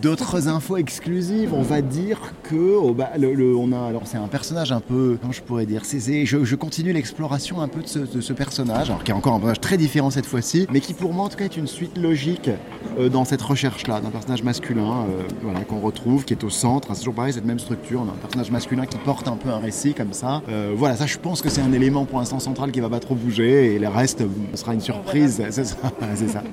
D'autres 0.00 0.48
infos 0.48 0.76
exclusives. 0.76 1.52
On 1.54 1.62
va 1.62 1.80
dire 1.82 2.32
que 2.42 2.76
oh, 2.76 2.94
bah, 2.94 3.10
le, 3.18 3.34
le- 3.34 3.56
on 3.56 3.72
a 3.72 3.88
alors 3.88 4.06
c'est 4.06 4.16
un 4.18 4.28
personnage 4.28 4.72
un 4.72 4.80
peu. 4.80 5.18
Comment 5.20 5.32
je 5.32 5.42
pourrais 5.42 5.66
dire 5.66 5.84
c'est- 5.84 6.24
je, 6.26 6.44
je 6.44 6.56
continue 6.56 6.92
l'exploration 6.92 7.60
un 7.60 7.68
peu 7.68 7.82
de 7.82 7.86
ce, 7.88 7.98
de 8.00 8.20
ce 8.20 8.32
personnage, 8.32 8.90
alors 8.90 9.02
qui 9.04 9.10
est 9.10 9.14
encore 9.14 9.34
un 9.34 9.38
personnage 9.38 9.60
très 9.60 9.76
différent 9.76 10.10
cette 10.10 10.26
fois-ci, 10.26 10.66
mais 10.72 10.80
qui 10.80 10.94
pour 10.94 11.12
moi 11.12 11.24
en 11.24 11.28
tout 11.28 11.36
cas 11.36 11.44
est 11.44 11.56
une 11.56 11.66
suite 11.66 11.96
logique 11.98 12.50
euh, 12.98 13.08
dans 13.08 13.24
cette 13.24 13.42
recherche-là 13.42 14.00
d'un 14.00 14.10
personnage 14.10 14.42
masculin, 14.42 14.61
euh, 14.70 15.22
voilà, 15.42 15.60
qu'on 15.64 15.80
retrouve, 15.80 16.24
qui 16.24 16.34
est 16.34 16.44
au 16.44 16.50
centre. 16.50 16.88
C'est 16.92 17.00
toujours 17.00 17.14
pareil, 17.14 17.32
cette 17.32 17.44
même 17.44 17.58
structure. 17.58 18.00
On 18.00 18.08
a 18.08 18.12
un 18.12 18.16
personnage 18.16 18.50
masculin 18.50 18.86
qui 18.86 18.98
porte 18.98 19.28
un 19.28 19.36
peu 19.36 19.50
un 19.50 19.58
récit 19.58 19.94
comme 19.94 20.12
ça. 20.12 20.42
Euh, 20.48 20.72
voilà, 20.76 20.96
ça, 20.96 21.06
je 21.06 21.18
pense 21.18 21.42
que 21.42 21.48
c'est 21.48 21.60
un 21.60 21.72
élément 21.72 22.04
pour 22.04 22.18
l'instant 22.18 22.38
central 22.38 22.72
qui 22.72 22.80
va 22.80 22.88
pas 22.88 23.00
trop 23.00 23.14
bouger, 23.14 23.74
et 23.74 23.78
le 23.78 23.88
reste 23.88 24.22
euh, 24.22 24.28
ce 24.52 24.58
sera 24.58 24.74
une 24.74 24.80
surprise. 24.80 25.42
C'est 25.50 25.64
ça. 25.64 25.76
c'est 26.14 26.28
ça. 26.28 26.42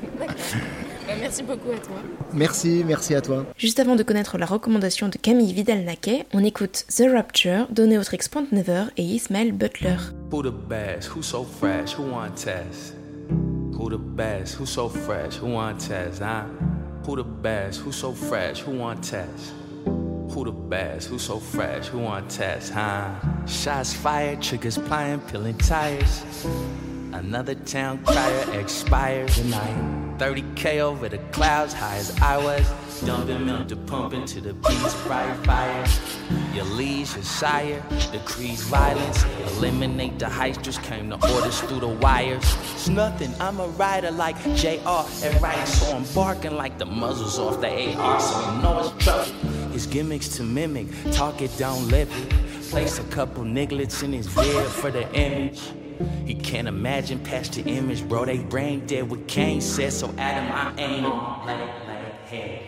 Bah, 1.07 1.15
Merci 1.19 1.41
beaucoup 1.41 1.71
à 1.71 1.79
toi. 1.79 1.95
Merci, 2.33 2.83
merci 2.85 3.15
à 3.15 3.21
toi. 3.21 3.43
Juste 3.57 3.79
avant 3.79 3.95
de 3.95 4.03
connaître 4.03 4.37
la 4.37 4.45
recommandation 4.45 5.07
de 5.07 5.17
Camille 5.17 5.53
Vidal-Naquet, 5.53 6.27
on 6.35 6.43
écoute 6.43 6.85
The 6.95 7.05
Rapture 7.11 7.65
de 7.71 7.87
Neotrix 7.87 8.19
Point 8.31 8.45
Never 8.51 8.83
et 8.95 9.01
Ismaël 9.03 9.51
Butler. 9.51 9.97
Who 10.31 10.43
the 10.43 10.53
best? 10.53 11.09
Who 11.15 11.23
so 11.23 11.43
fresh? 11.43 11.95
Who 11.97 12.03
want 12.03 12.35
test? 12.35 12.93
Who 13.73 13.89
the 13.89 13.97
best? 13.97 14.59
Who 14.59 14.67
so 14.67 14.87
fresh? 14.87 15.37
Who 15.41 15.47
want 15.47 15.79
test? 15.79 16.21
Huh? 16.21 16.43
Who 17.03 17.15
the 17.15 17.23
best? 17.23 17.81
Who 17.81 17.91
so 17.91 18.13
fresh? 18.13 18.59
Who 18.59 18.71
want 18.71 19.03
test? 19.03 19.53
Who 19.85 20.43
the 20.45 20.51
best? 20.51 21.07
Who 21.07 21.17
so 21.17 21.39
fresh? 21.39 21.87
Who 21.87 21.99
want 21.99 22.29
test? 22.29 22.71
Huh? 22.71 23.15
Shots 23.47 23.93
fired, 23.93 24.41
triggers 24.41 24.77
flying, 24.77 25.19
peeling 25.21 25.57
tires. 25.57 26.23
Another 27.13 27.55
town 27.55 28.03
crier 28.05 28.59
expired 28.59 29.29
tonight. 29.29 30.17
30k 30.19 30.79
over 30.79 31.09
the 31.09 31.17
clouds, 31.31 31.73
high 31.73 31.95
as 31.95 32.15
I 32.21 32.37
was. 32.37 33.01
Dumping 33.01 33.45
milk 33.45 33.67
to 33.69 33.75
pump 33.75 34.13
into 34.13 34.41
the 34.41 34.53
beast, 34.53 34.95
bright 35.05 35.33
fire. 35.45 35.87
Your 36.53 36.65
liege, 36.65 37.13
your 37.15 37.23
sire, 37.23 37.81
decrees 38.11 38.61
violence. 38.63 39.23
Eliminate 39.57 40.19
the 40.19 40.25
heisters, 40.25 40.81
came 40.83 41.09
to 41.09 41.15
orders 41.33 41.61
through 41.61 41.79
the 41.79 41.87
wires. 41.87 42.43
It's 42.73 42.89
nothing, 42.89 43.33
I'm 43.39 43.59
a 43.59 43.67
rider 43.69 44.11
like 44.11 44.37
JR 44.55 45.05
and 45.23 45.41
right. 45.41 45.67
So 45.67 45.95
I'm 45.95 46.03
barking 46.13 46.55
like 46.57 46.77
the 46.77 46.85
muzzles 46.85 47.39
off 47.39 47.59
the 47.59 47.95
AR. 47.95 48.19
So 48.19 48.51
you 48.51 48.61
know 48.61 48.79
it's 48.79 49.03
trouble. 49.03 49.31
His 49.71 49.87
gimmicks 49.87 50.27
to 50.37 50.43
mimic, 50.43 50.87
talk 51.11 51.41
it, 51.41 51.51
don't 51.57 51.87
live 51.87 52.11
it. 52.21 52.29
Place 52.69 52.99
a 52.99 53.03
couple 53.05 53.43
nigglets 53.43 54.03
in 54.03 54.13
his 54.13 54.27
vid 54.27 54.67
for 54.67 54.91
the 54.91 55.11
image. 55.15 55.61
He 56.25 56.33
can't 56.33 56.67
imagine 56.67 57.19
past 57.19 57.53
the 57.53 57.63
image, 57.63 58.07
bro. 58.07 58.23
They 58.23 58.37
brain 58.37 58.85
dead 58.85 59.09
what 59.09 59.27
Kane 59.27 59.59
said, 59.59 59.91
so 59.91 60.13
Adam, 60.17 60.49
I 60.51 60.73
ain't 60.81 61.05
on 61.05 61.45
like, 61.45 61.59
like, 61.87 62.27
hey. 62.27 62.67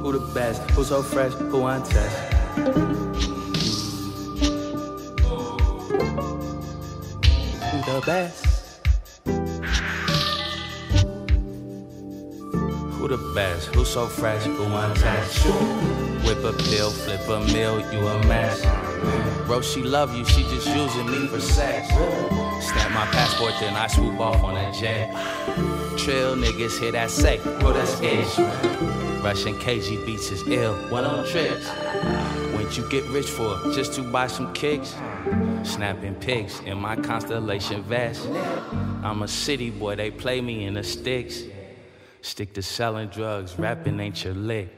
Who 0.00 0.12
the 0.12 0.20
best? 0.32 0.62
Who 0.70 0.84
so 0.84 1.02
fresh? 1.02 1.32
Who? 1.32 1.44
Who 7.70 7.92
the 7.92 8.02
best? 8.06 8.55
Best? 13.36 13.66
Who 13.74 13.84
so 13.84 14.06
fresh? 14.06 14.44
Who 14.44 14.64
test? 14.94 15.44
Whip 16.24 16.42
a 16.42 16.54
pill, 16.54 16.90
flip 16.90 17.28
a 17.28 17.40
mill, 17.52 17.80
you 17.92 18.06
a 18.06 18.26
mess. 18.26 18.62
Bro, 19.46 19.60
she 19.60 19.82
love 19.82 20.16
you, 20.16 20.24
she 20.24 20.42
just 20.44 20.66
using 20.66 21.10
me 21.10 21.28
for 21.28 21.38
sex. 21.38 21.86
Stamp 22.66 22.94
my 22.94 23.04
passport, 23.12 23.52
then 23.60 23.74
I 23.74 23.88
swoop 23.88 24.18
off 24.18 24.42
on 24.42 24.56
a 24.56 24.72
jet. 24.72 25.12
Trill 25.98 26.34
niggas 26.34 26.80
hear 26.80 26.92
that 26.92 27.10
say, 27.10 27.36
bro, 27.60 27.74
that's 27.74 28.00
ish. 28.00 28.38
Russian 29.22 29.54
KG 29.56 30.06
beats 30.06 30.30
is 30.30 30.42
ill. 30.48 30.74
One 30.90 31.04
on 31.04 31.26
tricks. 31.26 31.68
When'd 32.54 32.74
you 32.74 32.88
get 32.88 33.04
rich 33.10 33.28
for? 33.28 33.54
Just 33.74 33.92
to 33.94 34.02
buy 34.02 34.28
some 34.28 34.54
kicks? 34.54 34.94
Snapping 35.62 36.14
pics 36.14 36.60
in 36.60 36.78
my 36.78 36.96
constellation 36.96 37.82
vest. 37.82 38.26
I'm 39.02 39.20
a 39.22 39.28
city 39.28 39.70
boy, 39.70 39.96
they 39.96 40.10
play 40.10 40.40
me 40.40 40.64
in 40.64 40.72
the 40.72 40.82
sticks. 40.82 41.42
Stick 42.26 42.54
to 42.54 42.60
selling 42.60 43.08
drugs, 43.08 43.56
rapping 43.56 44.00
ain't 44.00 44.24
your 44.24 44.34
lick. 44.34 44.68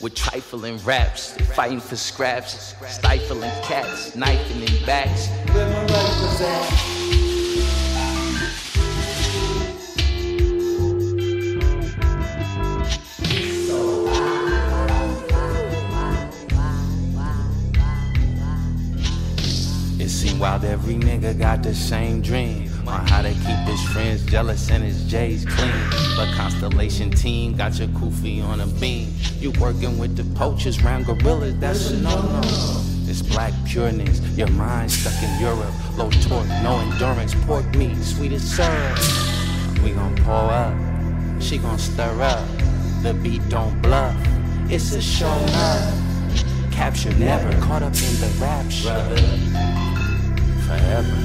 With 0.00 0.14
trifling 0.14 0.78
raps, 0.84 1.36
fighting 1.56 1.80
for 1.80 1.96
scraps, 1.96 2.74
stifling 2.88 3.50
cats, 3.64 4.14
knifing 4.14 4.62
in 4.62 4.86
backs. 4.86 5.26
Where 5.52 5.68
my 5.68 5.84
at? 6.40 6.91
Every 20.92 21.08
nigga 21.08 21.38
got 21.38 21.62
the 21.62 21.74
same 21.74 22.20
dream 22.20 22.70
on 22.86 23.06
how 23.06 23.22
to 23.22 23.30
keep 23.30 23.58
his 23.66 23.82
friends 23.92 24.24
jealous 24.26 24.70
and 24.70 24.82
his 24.82 25.04
J's 25.04 25.44
clean. 25.44 25.72
But 26.16 26.34
Constellation 26.34 27.10
Team 27.10 27.56
got 27.56 27.78
your 27.78 27.88
kufi 27.88 28.42
on 28.42 28.60
a 28.60 28.66
beam. 28.66 29.12
You 29.38 29.52
working 29.52 29.98
with 29.98 30.16
the 30.16 30.24
poachers 30.36 30.82
round 30.82 31.06
gorillas, 31.06 31.58
that's 31.58 31.90
a 31.90 31.96
no-no. 31.98 32.40
It's 33.08 33.22
black 33.22 33.52
pureness, 33.66 34.20
your 34.36 34.48
mind 34.50 34.90
stuck 34.90 35.22
in 35.22 35.40
Europe. 35.40 35.72
Low 35.96 36.10
torque, 36.10 36.48
no 36.62 36.78
endurance, 36.78 37.34
pork 37.46 37.66
meat, 37.76 37.96
sweet 37.98 38.32
as 38.32 38.42
syrup. 38.42 38.98
We 39.82 39.90
gon' 39.90 40.16
pour 40.24 40.50
up, 40.50 40.74
she 41.40 41.58
gon' 41.58 41.78
stir 41.78 42.20
up. 42.22 42.46
The 43.02 43.14
beat 43.14 43.46
don't 43.48 43.80
bluff, 43.82 44.16
it's 44.70 44.92
a 44.94 45.02
show 45.02 45.26
up. 45.26 45.94
Captured, 46.70 47.18
never 47.18 47.50
caught 47.60 47.82
up 47.82 47.94
in 47.94 48.20
the 48.20 48.32
rapture. 48.40 49.71
I 50.72 50.78
have. 50.78 51.22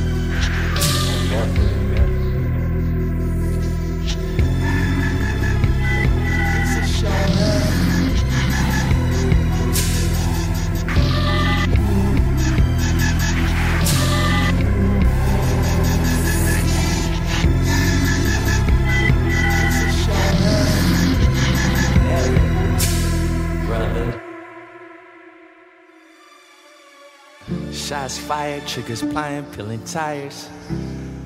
Shots 28.08 28.20
fired, 28.20 28.66
triggers 28.66 29.02
flying, 29.02 29.44
peeling 29.52 29.84
tires. 29.84 30.48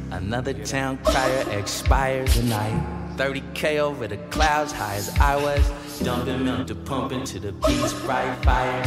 Another 0.09 0.51
town 0.65 0.97
crier 1.03 1.45
expires 1.51 2.33
tonight. 2.33 3.00
30k 3.21 3.77
over 3.77 4.07
the 4.07 4.17
clouds, 4.31 4.71
high 4.71 4.95
as 4.95 5.09
I 5.19 5.35
was. 5.35 5.63
Dumping 6.01 6.43
milk 6.43 6.65
to 6.65 6.73
pump 6.73 7.11
into 7.11 7.39
the 7.39 7.51
beast, 7.51 7.95
bright 8.03 8.35
fire. 8.43 8.83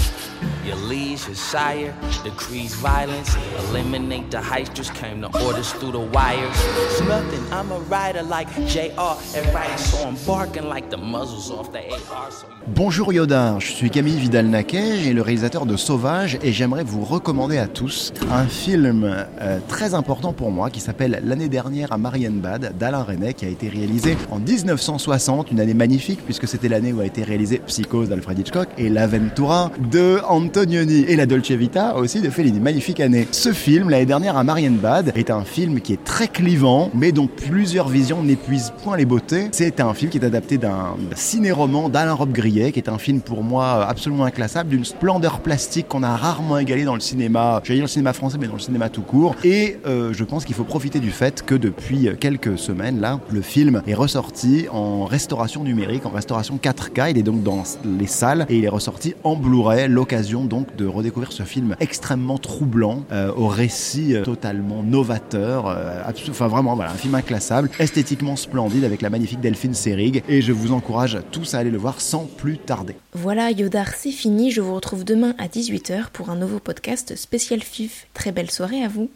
Your 0.66 0.74
liege, 0.90 1.24
your 1.26 1.36
sire, 1.36 1.94
decrease 2.24 2.74
violence. 2.74 3.36
Eliminate 3.68 4.32
the 4.32 4.38
heist, 4.38 4.74
just 4.74 4.92
came 4.94 5.20
to 5.20 5.28
orders 5.46 5.70
through 5.74 5.92
the 5.92 6.00
wires. 6.00 6.56
It's 6.90 7.00
nothing, 7.02 7.44
I'm 7.52 7.70
a 7.70 7.78
rider 7.88 8.24
like 8.24 8.48
JR 8.66 9.14
and 9.36 9.54
writing, 9.54 9.78
so 9.78 9.98
I'm 9.98 10.16
barking 10.26 10.68
like 10.68 10.90
the 10.90 10.96
muzzles 10.96 11.52
off 11.52 11.70
the 11.70 11.88
AR. 11.92 12.32
So 12.32 12.46
Bonjour 12.66 13.12
Yoda, 13.12 13.58
je 13.60 13.72
suis 13.72 13.90
Camille 13.90 14.18
Vidal-Naquet 14.18 15.06
et 15.06 15.12
le 15.12 15.20
réalisateur 15.20 15.66
de 15.66 15.76
Sauvage 15.76 16.38
et 16.42 16.50
j'aimerais 16.50 16.82
vous 16.82 17.04
recommander 17.04 17.58
à 17.58 17.68
tous 17.68 18.12
un 18.32 18.46
film 18.46 19.04
euh, 19.04 19.58
très 19.68 19.92
important 19.92 20.32
pour 20.32 20.50
moi 20.50 20.70
qui 20.70 20.80
s'appelle 20.80 21.20
L'année 21.24 21.50
dernière 21.50 21.92
à 21.92 21.98
Marienbad 21.98 22.76
d'Alain 22.78 23.04
Resnais 23.04 23.34
qui 23.34 23.44
a 23.44 23.48
été 23.48 23.68
réalisé 23.68 24.16
en 24.30 24.38
1960, 24.38 25.50
une 25.50 25.60
année 25.60 25.74
magnifique 25.74 26.20
puisque 26.24 26.48
c'était 26.48 26.68
l'année 26.68 26.92
où 26.92 27.00
a 27.00 27.06
été 27.06 27.22
réalisé 27.22 27.60
Psychose 27.66 28.08
d'Alfred 28.08 28.38
Hitchcock 28.38 28.68
et 28.78 28.88
L'Aventura 28.88 29.70
de 29.90 30.20
Antonioni 30.28 31.04
et 31.08 31.16
La 31.16 31.26
Dolce 31.26 31.50
Vita 31.50 31.96
aussi 31.96 32.20
de 32.20 32.30
Fellini. 32.30 32.60
Magnifique 32.60 33.00
année. 33.00 33.28
Ce 33.30 33.52
film, 33.52 33.90
l'année 33.90 34.06
dernière 34.06 34.36
à 34.36 34.44
Marienbad, 34.44 35.12
est 35.16 35.30
un 35.30 35.44
film 35.44 35.80
qui 35.80 35.92
est 35.92 36.04
très 36.04 36.28
clivant 36.28 36.90
mais 36.94 37.12
dont 37.12 37.26
plusieurs 37.26 37.88
visions 37.88 38.22
n'épuisent 38.22 38.72
point 38.82 38.96
les 38.96 39.04
beautés. 39.04 39.48
C'est 39.52 39.80
un 39.80 39.94
film 39.94 40.10
qui 40.10 40.18
est 40.18 40.24
adapté 40.24 40.58
d'un 40.58 40.96
ciné-roman 41.14 41.88
d'Alain 41.88 42.14
Robbe-Grillet 42.14 42.72
qui 42.72 42.78
est 42.78 42.88
un 42.88 42.98
film 42.98 43.20
pour 43.20 43.42
moi 43.42 43.86
absolument 43.86 44.24
inclassable, 44.24 44.70
d'une 44.70 44.84
splendeur 44.84 45.40
plastique 45.40 45.88
qu'on 45.88 46.02
a 46.02 46.16
rarement 46.16 46.58
égalé 46.58 46.84
dans 46.84 46.94
le 46.94 47.00
cinéma, 47.00 47.60
je 47.64 47.68
vais 47.68 47.74
dire 47.74 47.84
le 47.84 47.88
cinéma 47.88 48.12
français, 48.12 48.38
mais 48.40 48.46
dans 48.46 48.54
le 48.54 48.58
cinéma 48.58 48.88
tout 48.88 49.02
court. 49.02 49.34
Et 49.44 49.78
euh, 49.86 50.12
je 50.12 50.24
pense 50.24 50.44
qu'il 50.44 50.54
faut 50.54 50.64
profiter 50.64 51.00
du 51.00 51.10
fait 51.10 51.42
que 51.44 51.54
depuis 51.54 52.08
quelques 52.20 52.58
semaines, 52.58 53.00
là, 53.00 53.20
le 53.30 53.42
film 53.42 53.82
est 53.86 53.94
ressorti 54.04 54.66
en 54.70 55.06
restauration 55.06 55.64
numérique, 55.64 56.04
en 56.04 56.10
restauration 56.10 56.60
4K. 56.62 57.12
Il 57.12 57.16
est 57.16 57.22
donc 57.22 57.42
dans 57.42 57.62
les 57.98 58.06
salles 58.06 58.44
et 58.50 58.58
il 58.58 58.64
est 58.66 58.68
ressorti 58.68 59.14
en 59.24 59.34
Blu-ray. 59.34 59.88
L'occasion 59.88 60.44
donc 60.44 60.76
de 60.76 60.84
redécouvrir 60.84 61.32
ce 61.32 61.42
film 61.44 61.74
extrêmement 61.80 62.36
troublant, 62.36 63.04
euh, 63.12 63.32
au 63.34 63.48
récit 63.48 64.14
euh, 64.14 64.22
totalement 64.22 64.82
novateur, 64.82 65.68
euh, 65.68 66.02
enfin 66.28 66.48
vraiment 66.48 66.74
voilà, 66.74 66.90
un 66.90 66.96
film 66.96 67.14
inclassable, 67.14 67.70
esthétiquement 67.78 68.36
splendide 68.36 68.84
avec 68.84 69.00
la 69.00 69.08
magnifique 69.08 69.40
Delphine 69.40 69.72
Seyrig. 69.72 70.22
Et 70.28 70.42
je 70.42 70.52
vous 70.52 70.72
encourage 70.72 71.18
tous 71.30 71.54
à 71.54 71.60
aller 71.60 71.70
le 71.70 71.78
voir 71.78 72.02
sans 72.02 72.26
plus 72.26 72.58
tarder. 72.58 72.96
Voilà, 73.14 73.52
Yodar, 73.52 73.88
c'est 73.96 74.10
fini. 74.10 74.50
Je 74.50 74.60
vous 74.60 74.74
retrouve 74.74 75.04
demain 75.04 75.34
à 75.38 75.46
18h 75.46 76.10
pour 76.12 76.28
un 76.28 76.36
nouveau 76.36 76.58
podcast 76.58 77.16
spécial 77.16 77.62
FIF. 77.62 78.06
Très 78.12 78.32
belle 78.32 78.50
soirée 78.50 78.82
à 78.82 78.88
vous. 78.88 79.08